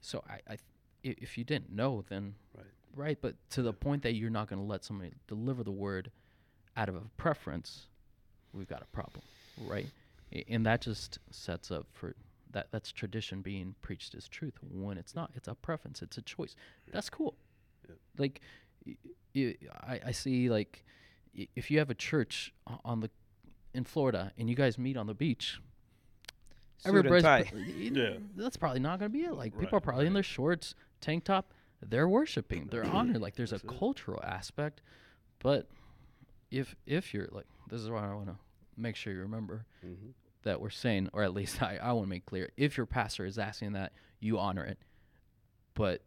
[0.00, 0.58] So I, I, i-
[1.02, 2.66] if you didn't know, then Right.
[2.94, 3.18] right.
[3.20, 6.10] But to the point that you're not going to let somebody deliver the word
[6.76, 7.86] out of a preference,
[8.52, 9.22] we've got a problem,
[9.58, 9.86] right?
[10.48, 12.14] And that just sets up for
[12.52, 12.68] that.
[12.70, 15.30] That's tradition being preached as truth when it's not.
[15.34, 16.02] It's a preference.
[16.02, 16.54] It's a choice.
[16.92, 17.34] That's cool.
[17.88, 17.94] Yeah.
[18.16, 18.40] Like,
[19.34, 20.84] I see like
[21.56, 22.52] if you have a church
[22.84, 23.10] on the
[23.74, 25.60] in Florida and you guys meet on the beach,
[26.78, 27.42] Suit and everybody's tie.
[27.50, 28.14] pr- Yeah.
[28.36, 29.34] That's probably not going to be it.
[29.34, 31.52] Like people Right, are probably in their shorts, tank top.
[31.82, 32.68] They're worshiping.
[32.70, 33.20] They're honored.
[33.20, 33.66] Like there's a it.
[33.66, 34.80] cultural aspect,
[35.40, 35.68] but
[36.50, 38.36] if if you're like this is why I want to
[38.76, 40.10] make sure you remember Mm-hmm.
[40.42, 43.24] that we're saying, or at least I, I want to make clear, if your pastor
[43.24, 44.78] is asking that, you honor it.
[45.74, 46.02] But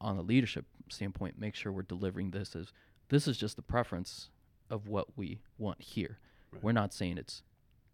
[0.00, 2.72] on a leadership standpoint, make sure we're delivering this as
[3.08, 4.30] this is just the preference
[4.70, 6.18] of what we want here.
[6.52, 6.62] Right.
[6.62, 7.42] We're not saying it's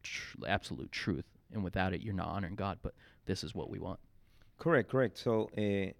[0.02, 2.78] tr- absolute truth, and without it, you're not honoring God.
[2.82, 2.94] But
[3.26, 4.00] this is what we want.
[4.58, 5.18] Correct, correct.
[5.18, 5.92] So, uh,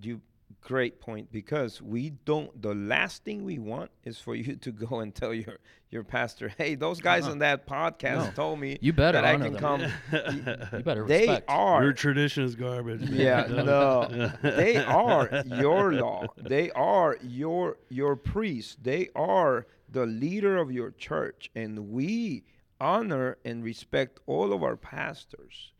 [0.00, 0.20] you
[0.60, 2.60] great point because we don't.
[2.60, 5.58] The last thing we want is for you to go and tell your
[5.90, 7.32] your pastor, "Hey, those guys Uh-uh.
[7.32, 8.30] on that podcast No.
[8.32, 9.60] told me You better that I can them.
[9.60, 9.80] come."
[10.78, 11.46] You better They respect.
[11.48, 11.82] are.
[11.82, 13.00] Your tradition is garbage.
[13.02, 13.14] man.
[13.14, 16.26] Yeah, no, they are your law.
[16.36, 18.82] They are your your priest.
[18.84, 22.44] They are the leader of your church, and we
[22.80, 25.72] honor and respect all of our pastors.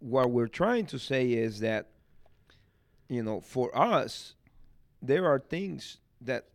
[0.00, 1.88] What we're trying to say is that,
[3.08, 4.34] you know, for us,
[5.00, 6.48] there are things that,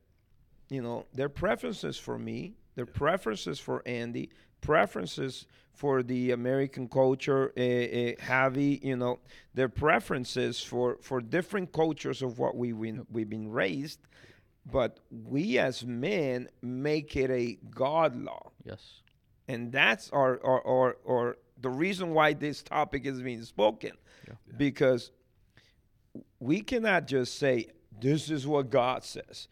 [0.70, 4.30] you know, their preferences for me, their preferences for Andy,
[4.62, 9.20] preferences for the American culture, uh, uh, Javi, you know,
[9.54, 14.00] their preferences for, for different cultures of what we been, we've been raised,
[14.72, 19.02] but we as men make it a God law, yes.
[19.48, 23.92] and that's our our, our, our the reason why this topic is being spoken.
[24.26, 24.36] Yeah.
[24.56, 25.12] because
[26.40, 27.68] we cannot just say
[28.00, 29.48] this is what God says.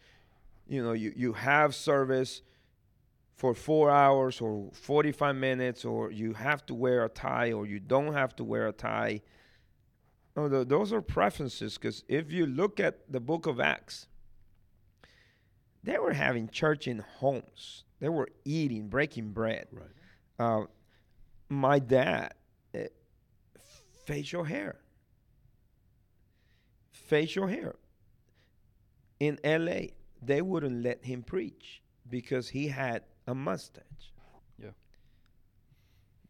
[0.68, 2.42] You know, you, you have service
[3.36, 7.80] for four hours or 45 minutes, or you have to wear a tie, or you
[7.80, 9.22] don't have to wear a tie.
[10.36, 14.08] No, tho- those are preferences because if you look at the book of Acts,
[15.84, 19.68] they were having church in homes, they were eating, breaking bread.
[19.72, 19.88] Right.
[20.40, 20.66] Uh,
[21.50, 22.36] my dad,
[22.76, 22.82] uh,
[24.06, 24.81] facial hair.
[27.12, 27.76] Facial hair.
[29.20, 29.88] In LA,
[30.22, 34.14] they wouldn't let him preach because he had a mustache.
[34.58, 34.70] Yeah.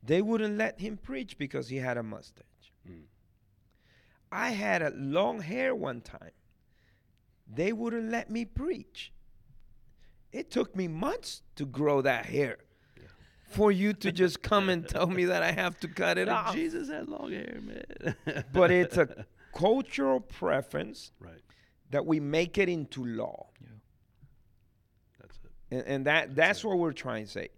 [0.02, 2.74] They wouldn't let him preach because he had a mustache.
[2.89, 3.04] Mm.
[4.32, 6.32] I had a long hair one time.
[7.48, 9.13] They wouldn't let me preach.
[10.32, 12.58] It took me months to grow that hair.
[12.98, 13.04] Yeah.
[13.52, 16.56] for you to just come and tell me that I have to cut it off.
[16.56, 18.15] Jesus had long hair, man.
[18.52, 21.34] But it's a cultural preference right.
[21.92, 23.48] that we make it into law.
[23.62, 23.68] Yeah.
[25.20, 25.76] That's it.
[25.76, 27.50] and, and that that's what we're trying to say.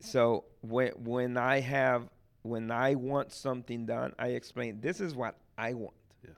[0.00, 2.08] So when when I have
[2.42, 5.94] when I want something done, I explain this is what I want.
[6.24, 6.30] Yeah.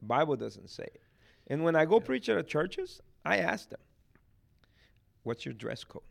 [0.00, 1.02] Bible doesn't say it.
[1.48, 3.80] And when I go preach at a churches, I ask them,
[5.24, 6.02] "What's your dress code?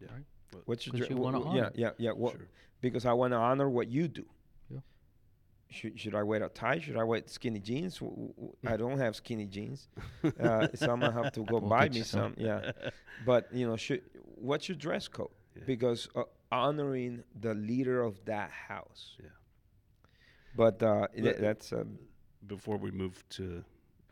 [0.00, 0.08] Yeah.
[0.12, 0.62] Right.
[0.66, 1.10] What's your dress?
[1.10, 2.10] you wanna Yeah, yeah, yeah.
[2.10, 2.32] What?
[2.32, 2.48] Sure.
[2.80, 4.26] Because I want to honor what you do.
[5.70, 6.78] Should, should I wear a tie?
[6.78, 8.00] Should I wear skinny jeans?
[8.66, 9.88] I don't have skinny jeans,
[10.40, 12.34] uh, so I'm gonna have to go We'll buy me some.
[12.34, 12.34] some.
[12.38, 12.70] Yeah,
[13.26, 14.02] but you know, should
[14.36, 15.30] what's your dress code?
[15.56, 15.62] Yeah.
[15.66, 16.22] Because uh,
[16.52, 19.16] honoring the leader of that house.
[19.20, 19.28] Yeah.
[20.56, 21.98] But uh, th- that's um,
[22.46, 23.64] Before we move to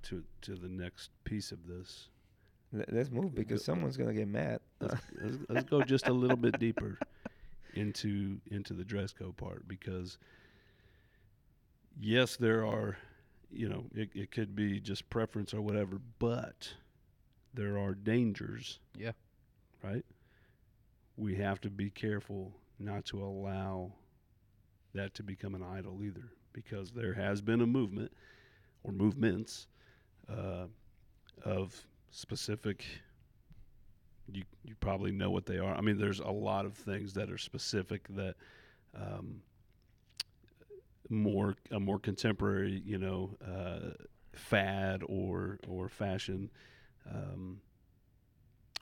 [0.04, 2.08] to to the next piece of this,
[2.72, 4.58] let's move because Go- someone's gonna get mad.
[4.80, 6.98] let's, let's, let's go just a little bit deeper
[7.74, 10.18] into into the dress code part because
[12.00, 12.96] yes there are
[13.50, 16.72] you know it, it could be just preference or whatever but
[17.54, 19.12] there are dangers Yeah.
[19.82, 20.04] right
[21.16, 23.92] we have to be careful not to allow
[24.94, 28.10] that to become an idol either because there has been a movement
[28.84, 29.66] or movements
[30.28, 30.64] uh,
[31.44, 31.78] of
[32.10, 32.84] specific
[34.32, 35.74] you you probably know what they are.
[35.74, 38.34] I mean, there's a lot of things that are specific that
[38.94, 39.42] um,
[41.12, 43.90] more a more contemporary, you know, uh,
[44.32, 46.50] fad or or fashion.
[47.08, 47.60] Um,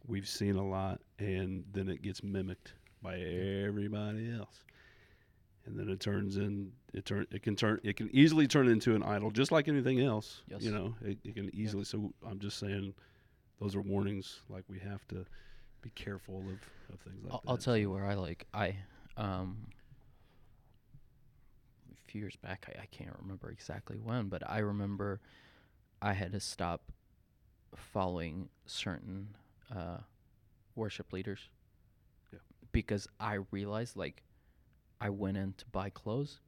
[0.06, 4.64] we've seen a lot, and then it gets mimicked by everybody else,
[5.66, 8.94] and then it turns in it turn it can turn it can easily turn into
[8.94, 10.42] an idol, just like anything else.
[10.48, 10.62] Yes.
[10.62, 11.84] You know, it, it can easily.
[11.84, 12.94] So I'm just saying
[13.60, 15.26] those are warnings like we have to
[15.82, 17.50] be careful of, of things like I'll, that.
[17.50, 18.76] I'll tell you where I like I
[19.16, 19.56] um
[22.10, 25.20] few years back I, I can't remember exactly when, but I remember
[26.02, 26.92] I had to stop
[27.74, 29.28] following certain
[29.74, 29.98] uh,
[30.74, 31.48] worship leaders.
[32.32, 32.38] Yeah.
[32.72, 34.22] Because I realized like
[35.00, 36.40] I went in to buy clothes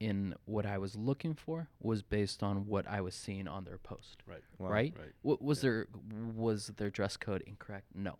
[0.00, 3.78] and what I was looking for was based on what I was seeing on their
[3.78, 4.22] post.
[4.26, 4.42] Right.
[4.58, 4.68] Wow.
[4.70, 4.94] Right?
[4.98, 5.12] Right.
[5.22, 5.70] W- was Yeah.
[5.70, 5.86] their
[6.34, 7.86] was their dress code incorrect?
[7.94, 8.16] No.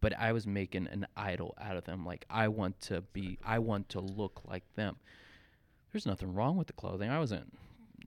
[0.00, 2.04] But I was making an idol out of them.
[2.04, 4.96] Like I want to be I want to look like them.
[5.96, 7.08] There's nothing wrong with the clothing.
[7.08, 7.50] I wasn't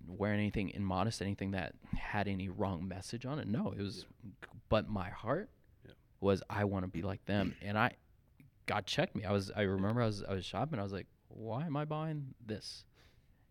[0.08, 3.48] wearing anything immodest, anything that had any wrong message on it.
[3.48, 4.06] No, it was
[4.70, 5.50] but my heart
[5.84, 5.94] Yeah.
[6.22, 7.56] was I want to be like them.
[7.64, 7.94] And I
[8.68, 9.26] God checked me.
[9.26, 11.86] I was I remember I was I was shopping, I was like, Why am I
[11.86, 12.86] buying this?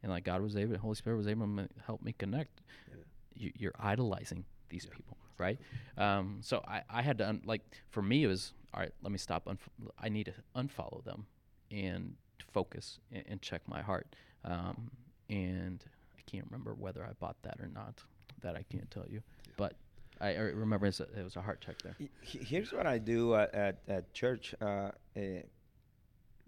[0.04, 2.60] And like God was able Holy Spirit was able to help me connect.
[2.88, 2.94] Yeah.
[3.34, 5.58] You, you're idolizing these Yeah, people, right?
[5.96, 8.92] Um, so I, I had to un- like for me it was all right.
[9.02, 9.46] Let me stop.
[9.46, 11.26] Unf- I need to unfollow them
[11.72, 12.14] and
[12.52, 14.14] focus and, and check my heart.
[14.44, 14.90] Um,
[15.30, 15.84] and
[16.16, 18.02] I can't remember whether I bought that or not.
[18.42, 19.52] That I can't tell you, Yeah.
[19.56, 19.74] but
[20.20, 21.96] I, I remember it's a, it was a heart check there.
[21.98, 24.54] He- he- Here's what I do at, at, at church.
[24.60, 25.42] Uh, eh,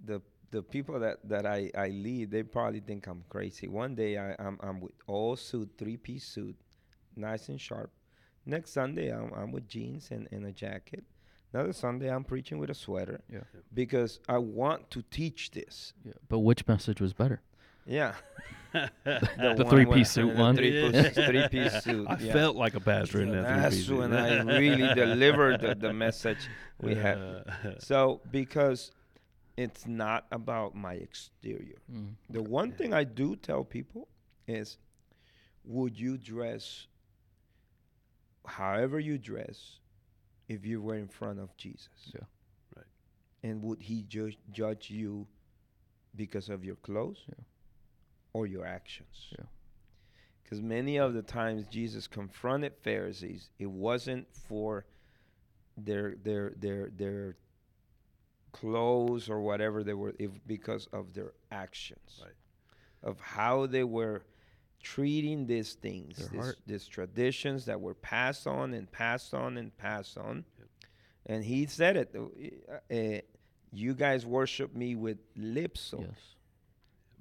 [0.04, 0.22] the
[0.52, 3.68] the people that, that I, I lead, they probably think I'm crazy.
[3.68, 6.56] One day I, I'm, I'm with all suit, three piece suit,
[7.14, 7.92] nice and sharp.
[8.46, 11.04] Next Sunday I'm, I'm with jeans and, and a jacket.
[11.52, 13.20] Another Sunday I'm preaching with a sweater.
[13.32, 13.40] Yeah.
[13.74, 15.92] Because I want to teach this.
[16.04, 16.12] Yeah.
[16.28, 17.40] But which message was better?
[17.86, 18.14] Yeah.
[19.04, 20.54] The one three-piece suit one?
[20.54, 22.06] Three-piece, three-piece suit.
[22.08, 22.32] I yeah.
[22.32, 23.42] felt like a pastor in that.
[23.42, 23.90] That's three-piece.
[23.90, 26.38] when I really delivered the, the message
[26.80, 27.18] we had.
[27.18, 27.42] Uh,
[27.80, 28.92] So because
[29.56, 31.78] it's not about my exterior.
[31.92, 32.14] Mm.
[32.30, 34.06] The one thing I do tell people
[34.46, 34.78] is
[35.64, 36.86] would you dress
[38.46, 39.80] however you dress
[40.50, 42.10] if you were in front of Jesus?
[42.14, 42.26] Yeah.
[42.76, 42.86] Right.
[43.42, 45.26] And would he ju- judge you
[46.16, 47.44] because of your clothes Yeah.
[48.32, 49.16] or your actions?
[49.38, 49.46] Yeah.
[50.42, 54.84] Because many of the times Jesus confronted Pharisees, it wasn't for
[55.76, 57.36] their their their their
[58.52, 62.34] clothes or whatever they were, if because of their actions, Right.
[63.02, 64.22] of how they were
[64.82, 70.16] treating these things, these, these traditions that were passed on and passed on and passed
[70.18, 70.44] on.
[70.58, 70.68] Yep.
[71.26, 72.14] And he said it.
[72.16, 73.20] uh, uh,
[73.72, 76.08] you guys worship me with lips, Yes.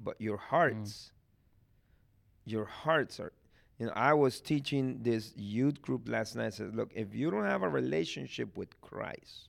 [0.04, 1.12] but your hearts,
[2.46, 3.34] your hearts are.
[3.78, 6.48] You know, I was teaching this youth group last night.
[6.48, 9.48] I said, look, if you don't have a relationship with Christ,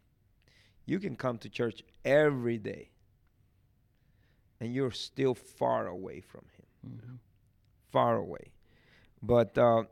[0.87, 2.90] you can come to church every day,
[4.61, 7.18] and you're still far away from Him Mhm.
[7.90, 8.53] Far away.
[9.22, 9.85] But uh,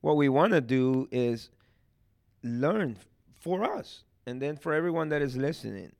[0.00, 1.50] what we want to do is
[2.42, 3.06] learn f-
[3.40, 5.92] for us, and then for everyone that is listening.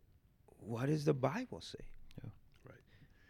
[0.61, 1.85] what does the Bible say?
[2.23, 2.31] Yeah.
[2.67, 2.81] Right.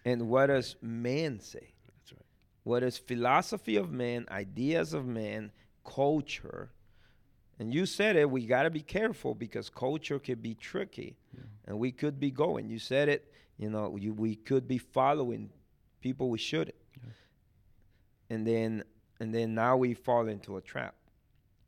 [0.04, 1.72] And what does man say?
[1.86, 2.22] That's right.
[2.64, 5.52] What is philosophy of man, ideas of man,
[5.84, 6.70] culture?
[7.58, 11.16] And you said it, we got to be careful because culture could be tricky
[11.66, 12.68] and we could be going.
[12.68, 15.50] You said it, you know, you, we could be following
[16.00, 16.76] people we shouldn't.
[18.30, 18.84] And then
[19.20, 20.94] and then now we fall into a trap.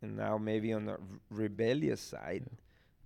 [0.02, 0.98] And now maybe on the r-
[1.30, 2.46] rebellious side,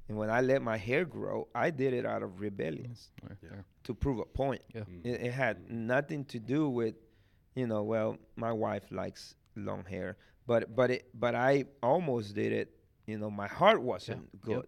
[0.08, 3.62] and when I let my hair grow, I did it out of rebellious Right Yeah.
[3.84, 4.62] to prove a point.
[4.74, 4.82] Yeah.
[4.82, 5.04] Mm.
[5.06, 6.94] It, it had nothing to do with,
[7.56, 12.52] you know, well, my wife likes long hair, but but it but I almost did
[12.52, 12.68] it.
[13.06, 14.42] You know, my heart wasn't Yep.
[14.42, 14.66] good,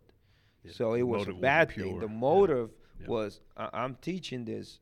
[0.64, 0.72] Yeah.
[0.72, 1.98] so The it was a bad thing.
[2.00, 2.70] The motive
[3.00, 3.06] Yeah.
[3.08, 4.80] was I, I'm teaching this.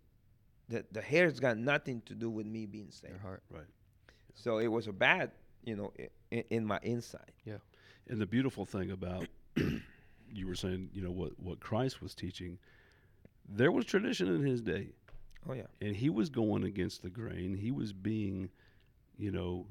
[0.71, 3.12] That the hair's got nothing to do with me being saved.
[3.12, 3.43] Your heart.
[3.51, 3.67] Right.
[4.35, 5.31] So it was a bad,
[5.64, 5.92] you know,
[6.31, 7.33] in, in my inside.
[7.44, 7.59] Yeah.
[8.09, 12.59] And the beautiful thing about you were saying, you know, what what Christ was teaching,
[13.49, 14.88] there was tradition in his day,
[15.49, 15.66] Oh yeah.
[15.81, 17.55] and he was going against the grain.
[17.55, 18.51] He was being,
[19.16, 19.66] you know,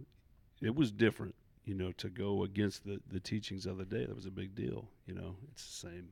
[0.61, 4.05] it was different, you know, to go against the the teachings of the day.
[4.05, 4.87] That was a big deal.
[5.05, 6.07] You know, it's the same.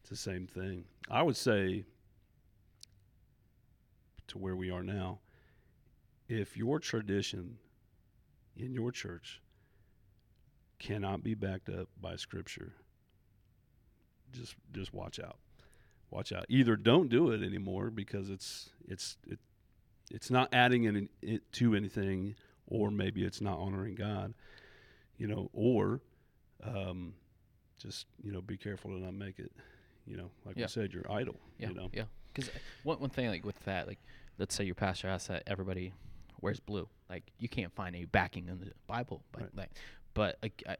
[0.00, 0.84] It's the same thing.
[1.10, 1.84] I would say
[4.28, 5.18] to where we are now,
[6.30, 7.58] if your tradition
[8.56, 9.40] in your church
[10.78, 12.72] cannot be backed up by scripture,
[14.32, 15.36] just just watch out.
[16.10, 16.46] Watch out.
[16.48, 19.38] Either don't do it anymore because it's it's it,
[20.10, 22.34] it's not adding any, it to anything,
[22.66, 24.34] or maybe it's not honoring God,
[25.18, 26.00] you know, or
[26.64, 27.14] um,
[27.78, 29.52] just you know be careful to not make it,
[30.06, 30.64] you know, like Yeah.
[30.64, 31.36] we said, your idol.
[31.58, 32.04] Yeah, You know, yeah.
[32.32, 32.50] Because
[32.84, 33.98] one one thing like with that, like
[34.38, 35.92] let's say your pastor asks that everybody
[36.42, 39.56] wears blue, like you can't find any backing in the Bible, but Right.
[39.56, 39.70] like,
[40.14, 40.76] but like I,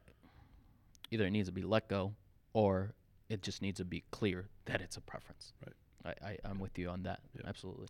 [1.11, 2.13] either it needs to be let go,
[2.53, 2.93] or
[3.29, 5.53] it just needs to be clear that it's a preference.
[5.65, 6.15] Right.
[6.23, 7.21] I, I I'm with you on that.
[7.35, 7.47] Yeah.
[7.47, 7.87] Absolutely.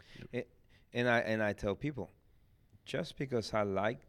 [0.93, 2.11] And I and I tell people,
[2.85, 3.99] just because I like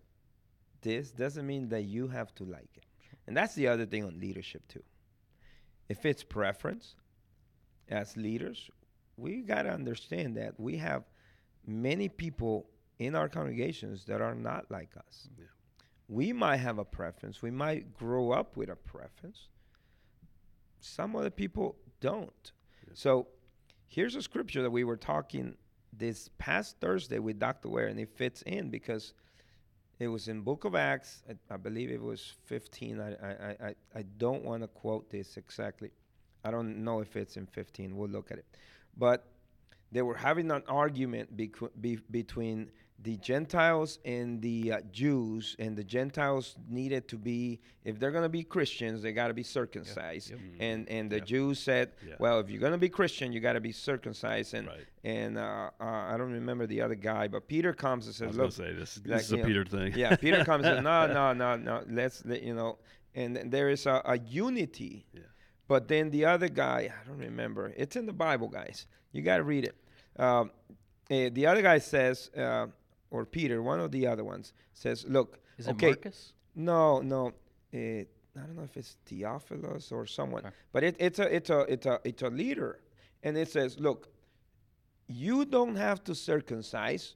[0.83, 2.85] this doesn't mean that you have to like it.
[3.27, 4.83] And that's the other thing on leadership too.
[5.89, 6.97] If it's preference,
[7.89, 8.69] as leaders,
[9.17, 11.05] we got to understand that we have
[11.67, 12.67] many people
[13.07, 15.29] in our congregations that are not like us.
[15.39, 15.45] Yeah.
[16.09, 17.43] We might have a preference.
[17.43, 19.49] We might grow up with a preference.
[20.81, 22.53] Some other people don't.
[22.87, 22.93] Yeah.
[22.95, 23.29] So
[23.89, 25.57] here's a scripture that we were talking
[25.93, 27.69] this past Thursday with Dr.
[27.69, 29.15] Ware, and it fits in because
[29.99, 31.23] it was in Book of Acts.
[31.29, 33.01] I, I believe it was 15.
[33.01, 35.91] I I, I, I don't want to quote this exactly.
[36.45, 37.97] I don't know if it's in 15.
[37.97, 38.47] We'll look at it.
[38.97, 39.27] But
[39.93, 41.53] they were having an argument be,
[42.11, 42.71] between
[43.03, 48.23] the Gentiles and the uh, Jews, and the Gentiles needed to be, if they're going
[48.23, 50.31] to be Christians, they got to be circumcised.
[50.31, 50.39] Yep.
[50.61, 51.25] And and the Yeah.
[51.25, 52.15] Jews said, Yeah.
[52.21, 54.55] well, if you're going to be Christian, you got to be circumcised.
[54.55, 54.87] And right.
[55.03, 58.39] and uh, uh, I don't remember the other guy, but Peter comes and I says,
[58.39, 59.93] was look, say this, like, is you a know, Peter thing.
[59.97, 61.83] yeah, Peter comes and no, no, no, no.
[61.89, 62.79] Let's let- you know,
[63.17, 65.07] and th- there is a, a unity.
[65.13, 65.23] Yeah.
[65.67, 67.73] But then the other guy, I don't remember.
[67.77, 68.87] It's in the Bible, guys.
[69.11, 69.75] You got to read it.
[70.21, 70.51] Um,
[71.11, 72.67] eh, the other guy says, uh,
[73.13, 76.33] or Peter, one of the other ones says, "Look, Is it okay, Marcus?
[76.55, 77.29] no, no,
[77.75, 78.05] uh, I
[78.47, 80.55] don't know if it's Theophilus or someone, Okay.
[80.73, 82.81] but it, it's a, it's a, it's a, it's a leader,
[83.23, 84.09] and it says, look,
[85.07, 87.15] you don't have to circumcise,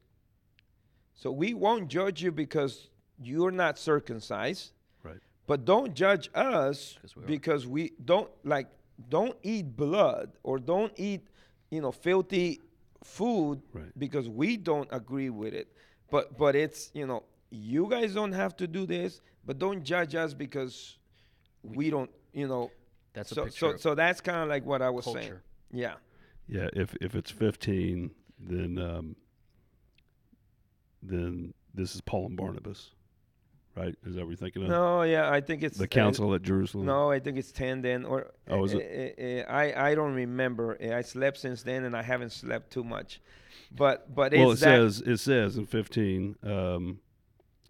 [1.15, 5.17] so we won't judge you because you're not circumcised, Right.
[5.47, 8.69] but don't judge us we because we don't like,
[9.09, 11.23] don't eat blood or don't eat,
[11.71, 12.61] you know, filthy
[13.07, 13.92] food Right.
[13.99, 15.69] because we don't agree with it.
[16.11, 20.14] But but it's you know you guys don't have to do this, but don't judge
[20.14, 20.99] us because
[21.62, 22.71] we don't you know.
[23.12, 25.35] That's so picture so so that's kind of like what I was saying.
[25.73, 25.95] Yeah.
[26.49, 29.16] Yeah, if if it's fifteen, then um,
[31.03, 32.92] then this is Paul and Barnabas,
[33.77, 33.95] right?
[34.05, 34.69] Is that what you're thinking of?
[34.69, 36.87] No, yeah, I think it's the uh, council at Jerusalem.
[36.87, 38.05] No, I think it's ten then.
[38.05, 40.77] Or Oh, is uh, uh, uh, I I don't remember.
[40.83, 43.21] Uh, I slept since then, and I haven't slept too much.
[43.71, 47.00] But but Well, it says it says in fifteen, um,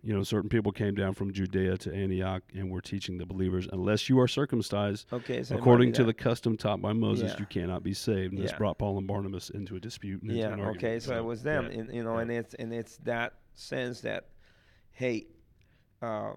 [0.03, 3.67] you know, certain people came down from Judea to Antioch and were teaching the believers,
[3.73, 7.41] unless you are circumcised okay, so according to the custom taught by Moses, Yeah.
[7.41, 8.33] you cannot be saved.
[8.33, 10.21] And this brought Paul and Barnabas into a dispute.
[10.23, 11.79] Yeah okay so it was them yeah.
[11.79, 12.23] and you know yeah.
[12.23, 14.29] and it's and it's that sense that
[14.93, 15.27] hey
[16.07, 16.33] uh,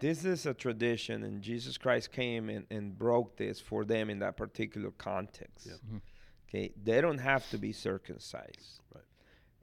[0.00, 4.18] this is a tradition and jesus christ came and, and broke this for them in
[4.24, 5.78] that particular context Yeah.
[5.92, 6.00] Mhm.
[6.48, 9.08] okay they don't have to be circumcised Right.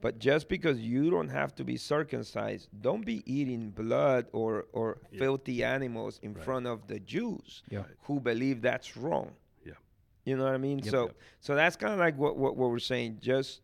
[0.04, 4.88] but just because you don't have to be circumcised don't be eating blood or or
[4.94, 5.18] Yeah.
[5.22, 6.44] filthy animals in Right.
[6.48, 7.84] front of the jews Yeah.
[8.06, 9.28] Who believe that's wrong
[9.70, 9.78] Yeah.
[10.28, 10.78] You know what I mean?
[10.78, 10.90] Yep.
[10.94, 11.16] so Yep.
[11.46, 13.12] so that's kind of like what, what what we're saying.
[13.32, 13.60] Just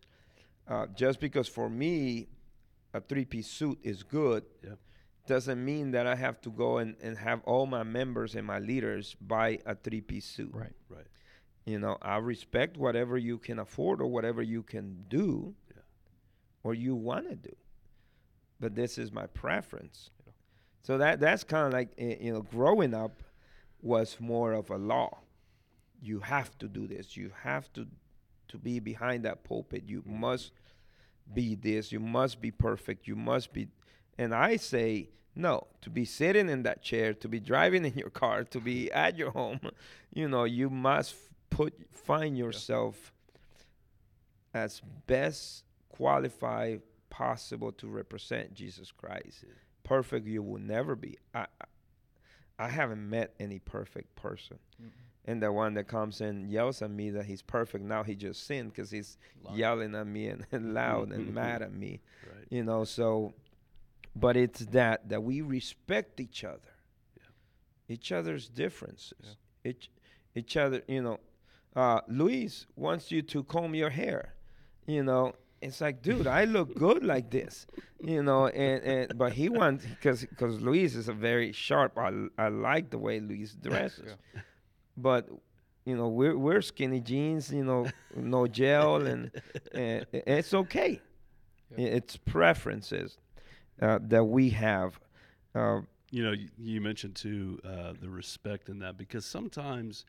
[0.73, 2.29] uh, just because for me
[2.99, 4.79] a three piece suit is good Yep.
[5.29, 8.59] Doesn't mean that I have to go and, and have all my members and my
[8.59, 10.51] leaders buy a three piece suit.
[10.53, 10.73] Right.
[10.89, 11.07] Right.
[11.65, 15.83] You know, I respect whatever you can afford or whatever you can do Yeah.
[16.65, 17.55] or you want to do.
[18.59, 20.11] But this is my preference.
[20.27, 20.33] Yeah.
[20.83, 23.23] So that that's kind of like eh, you know, growing up
[23.81, 25.19] was more of a law.
[26.01, 27.17] You have to do this.
[27.17, 27.87] You have to
[28.49, 29.85] to be behind that pulpit.
[29.87, 30.53] You must
[31.35, 31.93] be this.
[31.93, 33.07] You must be perfect.
[33.07, 33.69] You must be
[34.19, 38.11] and I say no, to be sitting in that chair, to be driving in your
[38.11, 39.61] car, to be at your home,
[40.13, 41.15] you know, you must
[41.49, 43.13] put find yourself
[44.55, 49.45] as best qualified possible to represent Jesus Christ.
[49.47, 49.53] Yeah.
[49.85, 51.19] Perfect you will never be.
[51.35, 51.47] I
[52.59, 54.59] I- haven't met any perfect person.
[55.25, 58.47] And the one that comes and yells at me that he's perfect now he just
[58.47, 59.17] sinned because he's
[59.55, 62.47] yelling at me and, and loud and mad at me Right.
[62.51, 63.35] you know so
[64.21, 66.75] but it's that that we respect each other.
[67.17, 67.95] Yeah.
[67.95, 69.37] each other's differences.
[69.65, 69.91] Each
[70.35, 71.19] each other you know
[71.75, 74.35] uh luis wants you to comb your hair
[74.87, 75.35] you know?
[75.61, 77.67] It's like dude i look good like this
[78.01, 78.47] you know?
[78.47, 82.91] And, and but he wants because because luis is a very sharp I, I like
[82.91, 84.13] the way luis dresses.
[84.97, 85.29] But
[85.85, 89.31] you know we're we're skinny jeans you know no gel and,
[89.73, 91.01] and it's okay.
[91.77, 91.87] Yeah.
[91.99, 93.19] it's preferences
[93.81, 94.99] uh, that we have.
[95.55, 100.05] Uh, You know, you, you mentioned too uh, the respect in that because sometimes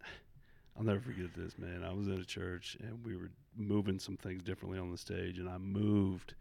[0.76, 1.84] I'll never forget this, man.
[1.84, 5.38] I was at a church and we were moving some things differently on the stage,
[5.38, 6.34] and I moved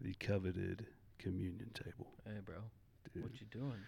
[0.00, 0.86] the coveted
[1.18, 2.06] communion table.
[2.24, 2.56] Hey, bro.
[3.12, 3.80] Dude, What you doing?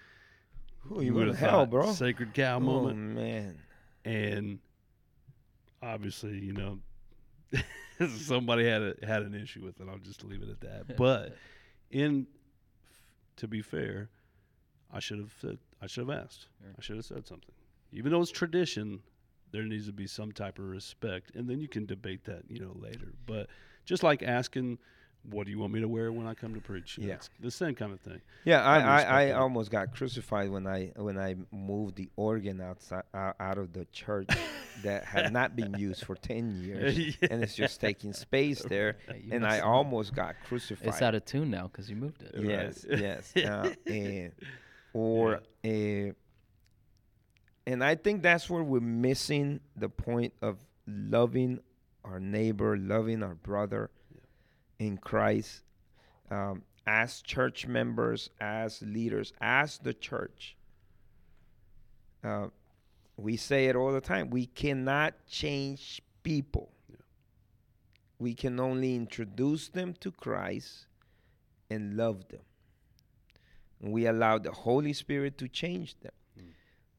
[0.82, 1.92] who you would've in hell, bro?
[1.92, 3.58] Sacred cow oh moment, man,
[4.04, 4.58] and
[5.82, 6.78] obviously, you know,
[8.18, 9.86] somebody had a, had an issue with it.
[9.90, 10.96] I'll just leave it at that.
[10.96, 11.36] But
[11.90, 12.26] in
[13.36, 14.10] to be fair,
[14.92, 16.48] I should have said I should have asked.
[16.60, 16.74] Sure.
[16.78, 17.54] I should have said something.
[17.92, 19.00] Even though it's tradition,
[19.52, 22.60] there needs to be some type of respect, and then you can debate that, you
[22.60, 23.12] know, later.
[23.26, 23.48] But
[23.84, 24.78] just like asking,
[25.28, 27.14] "What do you want me to wear when I come to preach?" Yeah.
[27.14, 28.20] it's the same kind of thing.
[28.44, 32.60] yeah, I, Have I, I almost got crucified when I when I moved the organ
[32.60, 34.28] outside uh, out of the church
[34.84, 39.34] that had not been used for ten years, and it's just taking space there, Yeah,
[39.36, 40.88] and I have- almost got crucified.
[40.88, 42.32] It's out of tune now because you moved it.
[42.36, 42.46] Right.
[42.46, 44.32] yes, yes, uh, and,
[44.92, 46.12] or uh,
[47.66, 51.60] and I think that's where we're missing the point of loving
[52.04, 53.90] our neighbor, loving our brother
[54.80, 55.62] in Christ,
[56.30, 60.56] um, as church members, as leaders, as the church.
[62.24, 62.46] Uh,
[63.16, 64.30] we say it all the time.
[64.30, 66.72] We cannot change people.
[66.88, 66.96] Yeah.
[68.18, 70.86] We can only introduce them to Christ
[71.68, 72.40] and love them.
[73.82, 76.12] And we allow the Holy Spirit to change them.
[76.38, 76.44] Mm.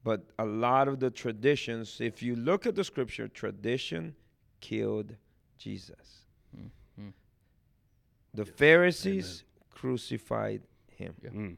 [0.04, 4.14] But a lot of the traditions, if you look at the scripture, tradition
[4.60, 5.16] killed
[5.58, 6.24] Jesus.
[6.56, 6.70] Mm,
[7.00, 7.12] mm.
[8.34, 8.54] The Yes.
[8.56, 11.14] Pharisees crucified him.
[11.22, 11.30] Yeah.
[11.30, 11.56] Mm.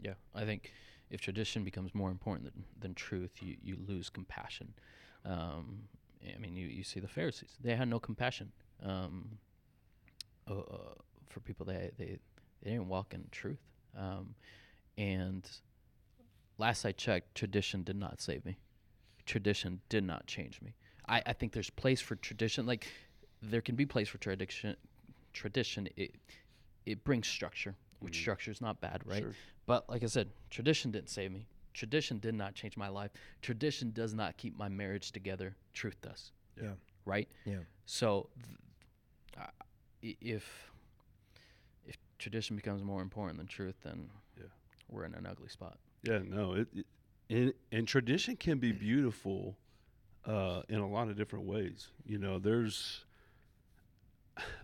[0.00, 0.72] Yeah, I think
[1.10, 4.74] if tradition becomes more important than, than truth, you, you lose compassion.
[5.24, 5.82] Um,
[6.34, 8.52] I mean, you, you see the Pharisees; they had no compassion
[8.82, 9.38] um,
[10.48, 10.94] uh, uh,
[11.28, 11.66] for people.
[11.66, 12.18] They, they
[12.62, 13.60] they didn't walk in truth.
[13.96, 14.34] Um,
[14.96, 15.48] and
[16.58, 18.58] last I checked, tradition did not save me.
[19.26, 20.74] Tradition did not change me.
[21.08, 22.66] I, I think there's place for tradition.
[22.66, 22.86] Like
[23.42, 24.76] there can be place for tradition.
[25.32, 26.14] Tradition it
[26.84, 28.20] it brings structure, which Mhm.
[28.22, 29.22] structure is not bad, right?
[29.22, 29.34] Sure.
[29.66, 31.46] But like I said, tradition didn't save me.
[31.74, 33.12] Tradition did not change my life.
[33.40, 35.56] Tradition does not keep my marriage together.
[35.72, 36.32] Truth does.
[36.60, 36.74] Yeah.
[37.04, 37.28] Right.
[37.46, 37.60] Yeah.
[37.86, 39.48] So, th-
[40.04, 40.70] i- if
[41.86, 44.44] if tradition becomes more important than truth, then Yeah.
[44.88, 45.78] we're in an ugly spot.
[46.02, 46.86] Yeah, no, it, it
[47.30, 49.56] and, and tradition can be beautiful
[50.24, 51.88] uh, in a lot of different ways.
[52.04, 53.04] You know, there's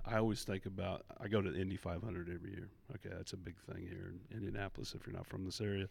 [0.07, 2.69] I always think about I go to the Indy 500 every year.
[2.95, 5.87] Okay, that's a big thing here in Indianapolis if you're not from this area.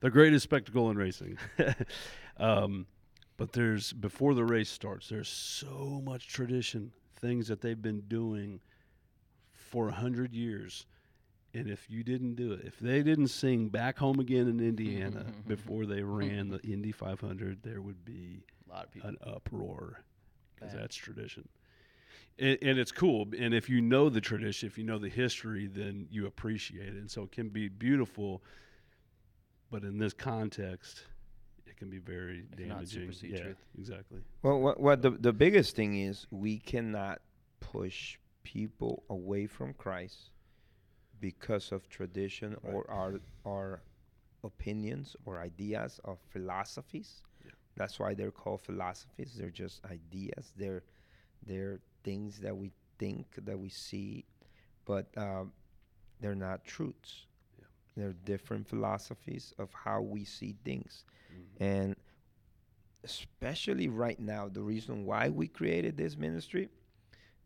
[0.00, 1.38] The greatest spectacle in racing.
[2.36, 2.86] um,
[3.36, 8.60] but there's before the race starts, there's so much tradition, things that they've been doing
[9.52, 10.86] for a hundred years.
[11.54, 15.24] And if you didn't do it, if they didn't sing "Back Home Again" in Indiana
[15.46, 19.08] before they ran the Indy 500, there would be A lot of people.
[19.10, 20.02] an uproar
[20.54, 21.48] because that's tradition.
[22.38, 23.28] And, and it's cool.
[23.38, 26.94] And if you know the tradition, if you know the history, then you appreciate it.
[26.94, 28.42] And so it can be beautiful.
[29.70, 31.04] But in this context,
[31.66, 33.02] it it can be very It damaging.
[33.02, 33.56] supersede yeah, truth.
[33.78, 34.20] exactly.
[34.42, 37.20] Well, what, what the, the biggest thing is we cannot
[37.60, 40.30] push people away from Christ
[41.20, 42.74] because of tradition Right.
[42.74, 43.82] or our our
[44.44, 47.22] opinions or ideas of philosophies.
[47.44, 47.52] Yeah.
[47.76, 49.34] That's why they're called philosophies.
[49.38, 50.52] They're just ideas.
[50.56, 50.82] They're
[51.46, 54.24] they're things that we think that we see,
[54.84, 55.52] but um,
[56.20, 57.26] they're not truths.
[57.58, 57.64] Yeah.
[57.96, 61.04] They're different philosophies of how we see things.
[61.32, 61.60] Mhm.
[61.60, 61.96] And
[63.02, 66.68] especially right now, the reason why we created this ministry,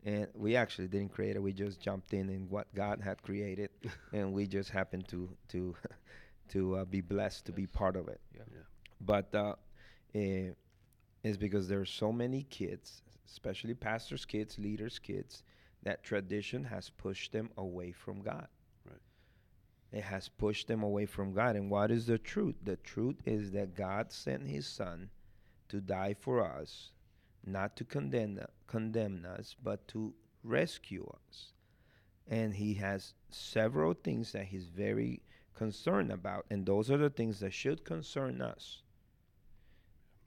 [0.05, 3.71] and we actually didn't create it, we just jumped in in what God had created,
[4.13, 5.75] and we just happened to to
[6.51, 8.21] to uh, be blessed to be part of it.
[8.35, 8.43] Yeah.
[8.53, 8.61] Yeah.
[9.01, 9.55] But uh,
[10.15, 10.51] eh,
[11.29, 15.43] it's because there are so many kids, especially pastors' kids, leaders' kids,
[15.83, 18.49] that tradition has pushed them away from God.
[18.85, 19.01] Right.
[19.93, 21.57] It has pushed them away from God.
[21.57, 22.57] And what is the truth?
[22.63, 25.11] The truth is that God sent His Son
[25.69, 26.91] to die for us,
[27.45, 31.53] not to condemn condemn us, but to rescue us.
[32.27, 35.23] And He has several things that He's very
[35.55, 38.83] concerned about, and those are the things that should concern us.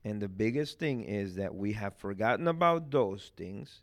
[0.03, 3.81] And the biggest thing is that we have forgotten about those things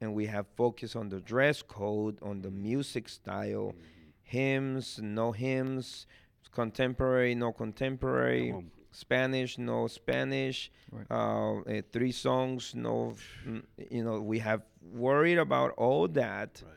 [0.00, 4.12] and we have focused on the dress code, on the music style, Mhm.
[4.22, 6.06] hymns, no hymns,
[6.52, 8.70] contemporary, no contemporary, Come.
[8.90, 11.06] Spanish, no Spanish, Right.
[11.10, 13.16] uh, eh, three songs, no,
[13.46, 16.74] mm, you know, we have worried about all that Right.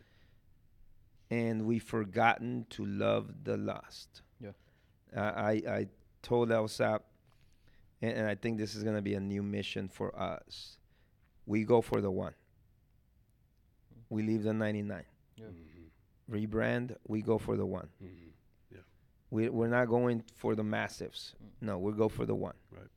[1.30, 4.22] and we've forgotten to love the lost.
[4.40, 4.52] Yeah.
[5.16, 5.88] Uh, I, I
[6.22, 7.02] told Elsa,
[8.02, 10.78] and, and I think this is going to be a new mission for us.
[11.46, 12.34] We go for the one.
[14.10, 15.04] We leave the 99.
[15.36, 15.46] Yeah.
[15.46, 15.52] Mhm.
[16.30, 17.88] Rebrand, we go for the one.
[18.04, 18.14] Mhm.
[19.30, 21.34] We, we're not going for the massives.
[21.60, 22.54] No, we go for the one.
[22.72, 22.88] Right.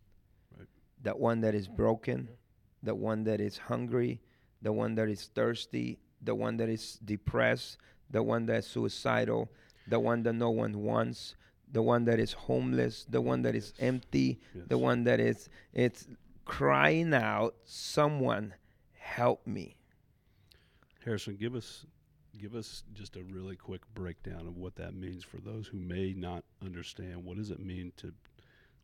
[0.56, 0.68] Right.
[1.02, 2.28] That one that is broken,
[2.84, 4.20] the one that is hungry,
[4.62, 7.78] the one that is thirsty, the one that is depressed,
[8.10, 9.50] the one that is suicidal,
[9.88, 11.34] the one that no one wants,
[11.72, 13.88] the one that is homeless, the one that is Yes.
[13.88, 16.06] empty, the one that is it's
[16.44, 18.54] crying out, someone
[18.98, 19.76] help me.
[21.04, 21.86] Harrison, give us
[22.38, 26.14] give us just a really quick breakdown of what that means for those who may
[26.14, 27.24] not understand.
[27.24, 28.14] What does it mean to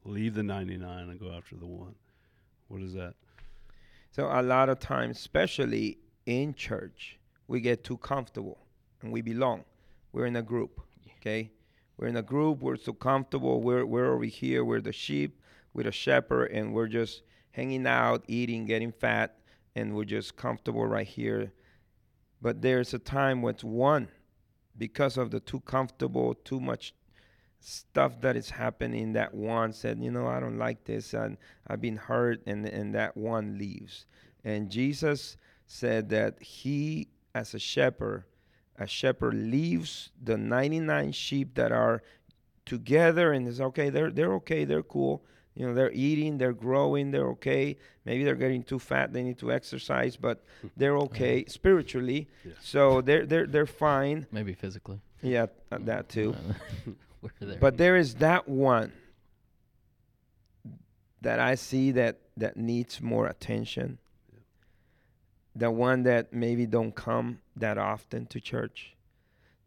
[0.04, 1.94] leave the 99 and go after the one?
[2.68, 3.14] What is that?
[4.10, 7.18] So a lot of times, especially in church,
[7.48, 8.58] we get too comfortable
[9.00, 9.64] and we belong.
[10.12, 10.80] We're in a group,
[11.18, 11.50] okay?
[11.96, 12.60] We're in a group.
[12.60, 13.60] We're so comfortable.
[13.62, 14.64] We're we're over here.
[14.64, 15.40] We're the sheep.
[15.72, 19.38] We're the shepherd, and we're just hanging out, eating, getting fat,
[19.74, 21.52] and we're just comfortable right here.
[22.40, 24.08] But there's a time when it's one,
[24.76, 26.94] because of the too comfortable, too much
[27.60, 29.14] stuff that is happening.
[29.14, 31.36] That one said, you know, I don't like this, and
[31.66, 34.06] I've been hurt, and and that one leaves.
[34.44, 35.36] And Jesus
[35.66, 38.24] said that he, as a shepherd,
[38.78, 42.02] a shepherd leaves the 99 sheep that are
[42.64, 43.90] together and is okay.
[43.90, 44.64] They're they're okay.
[44.64, 45.24] They're cool.
[45.54, 46.36] You know, they're eating.
[46.36, 47.10] They're growing.
[47.10, 47.78] They're okay.
[48.04, 49.12] Maybe they're getting too fat.
[49.12, 50.44] They need to exercise, but
[50.76, 52.28] they're okay spiritually.
[52.44, 52.52] Yeah.
[52.60, 54.26] So they're they're they're fine.
[54.30, 55.00] Maybe physically.
[55.22, 56.34] Yeah, uh, that too.
[57.40, 57.56] There.
[57.58, 58.92] But there is that one
[61.22, 63.98] that I see that that needs more attention.
[65.56, 65.68] Yeah.
[65.68, 68.94] The one that maybe don't come that often to church.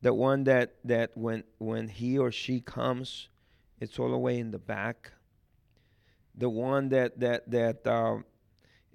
[0.01, 3.27] The one that that when when he or she comes,
[3.79, 5.11] it's all the way in the back.
[6.35, 8.23] The one that that that um,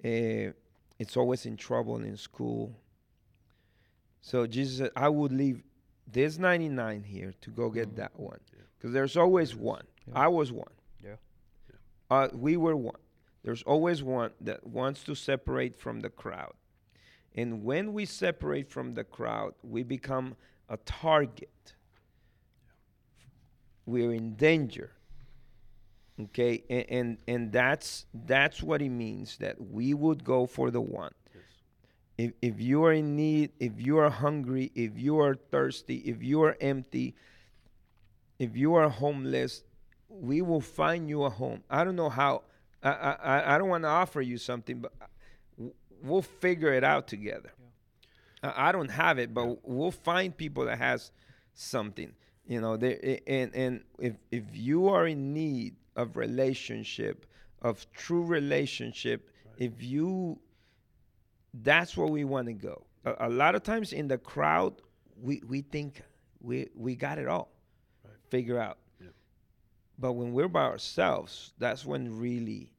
[0.03, 0.51] eh,
[0.97, 2.75] it's always in trouble in school.
[4.21, 5.61] So Jesus said, I would leave
[6.11, 7.95] this 99 here to go get Mhm.
[7.97, 8.39] that one.
[8.53, 8.63] Yeah.
[8.77, 9.85] Because there's always one.
[10.07, 10.13] Yeah.
[10.19, 10.73] I was one.
[11.03, 11.17] Yeah.
[11.69, 11.75] Yeah.
[12.09, 12.99] Uh, we were one.
[13.43, 16.55] There's always one that wants to separate from the crowd.
[17.35, 20.35] And when we separate from the crowd, we become
[20.69, 21.73] a target.
[23.85, 24.91] We're in danger.
[26.19, 30.79] Okay, and, and and that's that's what it means that we would go for the
[30.79, 31.43] one Yes.
[32.17, 36.23] if, if you are in need, if you are hungry, if you are thirsty, if
[36.23, 37.15] you are empty,
[38.39, 39.63] if you are homeless,
[40.07, 41.63] we will find you a home.
[41.69, 42.43] I don't know how.
[42.81, 44.93] I I, I don't want to offer you something, but
[46.03, 47.51] we'll figure it out together.
[48.43, 49.55] I, I don't have it, but Yeah.
[49.63, 51.11] we'll find people that has
[51.53, 52.13] something.
[52.47, 57.25] You know, they, and and if if you are in need of relationship,
[57.61, 59.55] of true relationship, Right.
[59.71, 60.39] if you
[61.53, 62.85] that's where we want to go.
[63.05, 64.73] A, a lot of times in the crowd,
[65.21, 66.01] we, we think
[66.41, 67.49] we we got it all
[68.03, 68.13] Right.
[68.29, 68.77] figure out.
[69.01, 69.07] Yeah.
[69.97, 72.74] But when we're by ourselves, that's when really Yeah.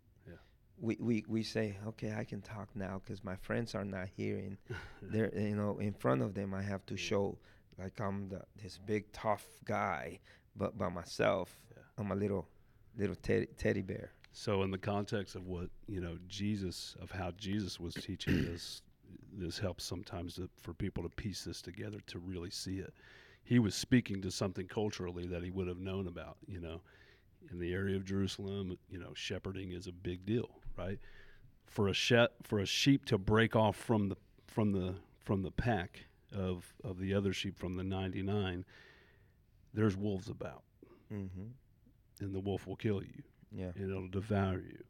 [0.80, 4.58] We, we, we say, okay, I can talk now because my friends are not hearing.
[5.02, 7.38] They're, you know, in front of them, I have to show
[7.78, 10.18] like I'm the, this big tough guy,
[10.56, 11.82] but by myself, Yeah.
[11.98, 12.46] I'm a little,
[12.96, 14.12] little teddy, teddy bear.
[14.32, 18.82] So, in the context of what you know, Jesus of how Jesus was teaching this,
[19.32, 22.92] this helps sometimes to, for people to piece this together to really see it.
[23.44, 26.36] He was speaking to something culturally that he would have known about.
[26.46, 26.80] You know,
[27.50, 30.98] in the area of Jerusalem, you know, shepherding is a big deal, right?
[31.66, 34.16] For a she- for a sheep to break off from the
[34.46, 38.64] from the from the pack of of the other sheep from the ninety nine,
[39.74, 40.62] there's wolves about,
[41.12, 41.46] Mm-hmm.
[42.24, 43.22] and the wolf will kill you
[43.52, 43.72] Yeah.
[43.76, 44.82] and it'll devour you.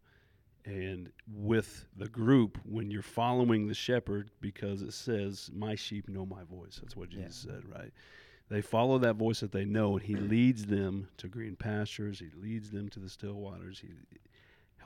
[0.65, 6.27] And with the group, when you're following the shepherd, because it says, My sheep know
[6.27, 6.81] my voice.
[6.83, 7.23] That's what Yeah.
[7.23, 7.93] Jesus said, right?
[8.49, 12.19] They follow that voice that they know, and he leads them to green pastures.
[12.19, 13.79] He leads them to the still waters.
[13.81, 13.91] He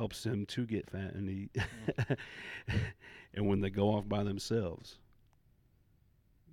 [0.01, 1.13] helps them to get fat.
[1.15, 2.15] And he, mm-hmm.
[3.35, 4.97] and when they go off by themselves,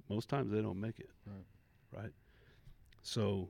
[0.09, 2.01] most times they don't make it, Right.
[2.03, 2.11] right?
[3.01, 3.49] So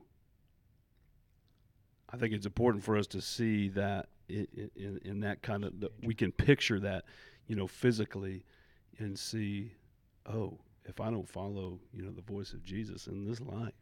[2.12, 5.64] I think it's important for us to see that i- i- in, in that kind
[5.64, 7.04] of that we can picture that,
[7.48, 8.44] you know, physically,
[9.00, 9.72] and see,
[10.26, 13.74] oh, if I don't follow, you know, the voice of Jesus in this life,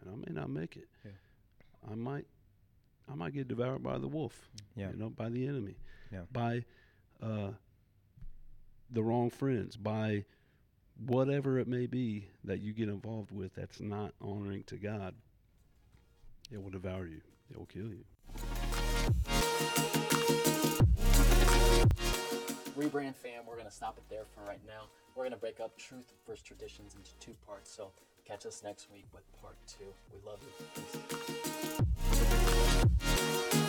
[0.00, 0.88] and I may not make it.
[1.04, 1.10] Yeah.
[1.90, 2.26] I might,
[3.10, 4.48] I might get devoured by the wolf.
[4.76, 4.90] Yeah.
[4.90, 5.76] You know, by the enemy.
[6.12, 6.22] Yeah.
[6.32, 6.64] By,
[7.22, 7.50] uh,
[8.90, 9.76] the wrong friends.
[9.76, 10.24] By
[11.06, 15.14] whatever it may be that you get involved with that's not honoring to God.
[16.50, 17.20] It will devour you.
[17.50, 18.04] It will kill you.
[22.76, 24.88] Rebrand fam, we're going to stop it there for right now.
[25.14, 27.70] We're going to break up truth versus traditions into two parts.
[27.74, 27.90] So
[28.26, 29.84] catch us next week with part two.
[30.12, 30.82] We love you.
[30.82, 32.13] Peace.
[33.00, 33.63] Thank you.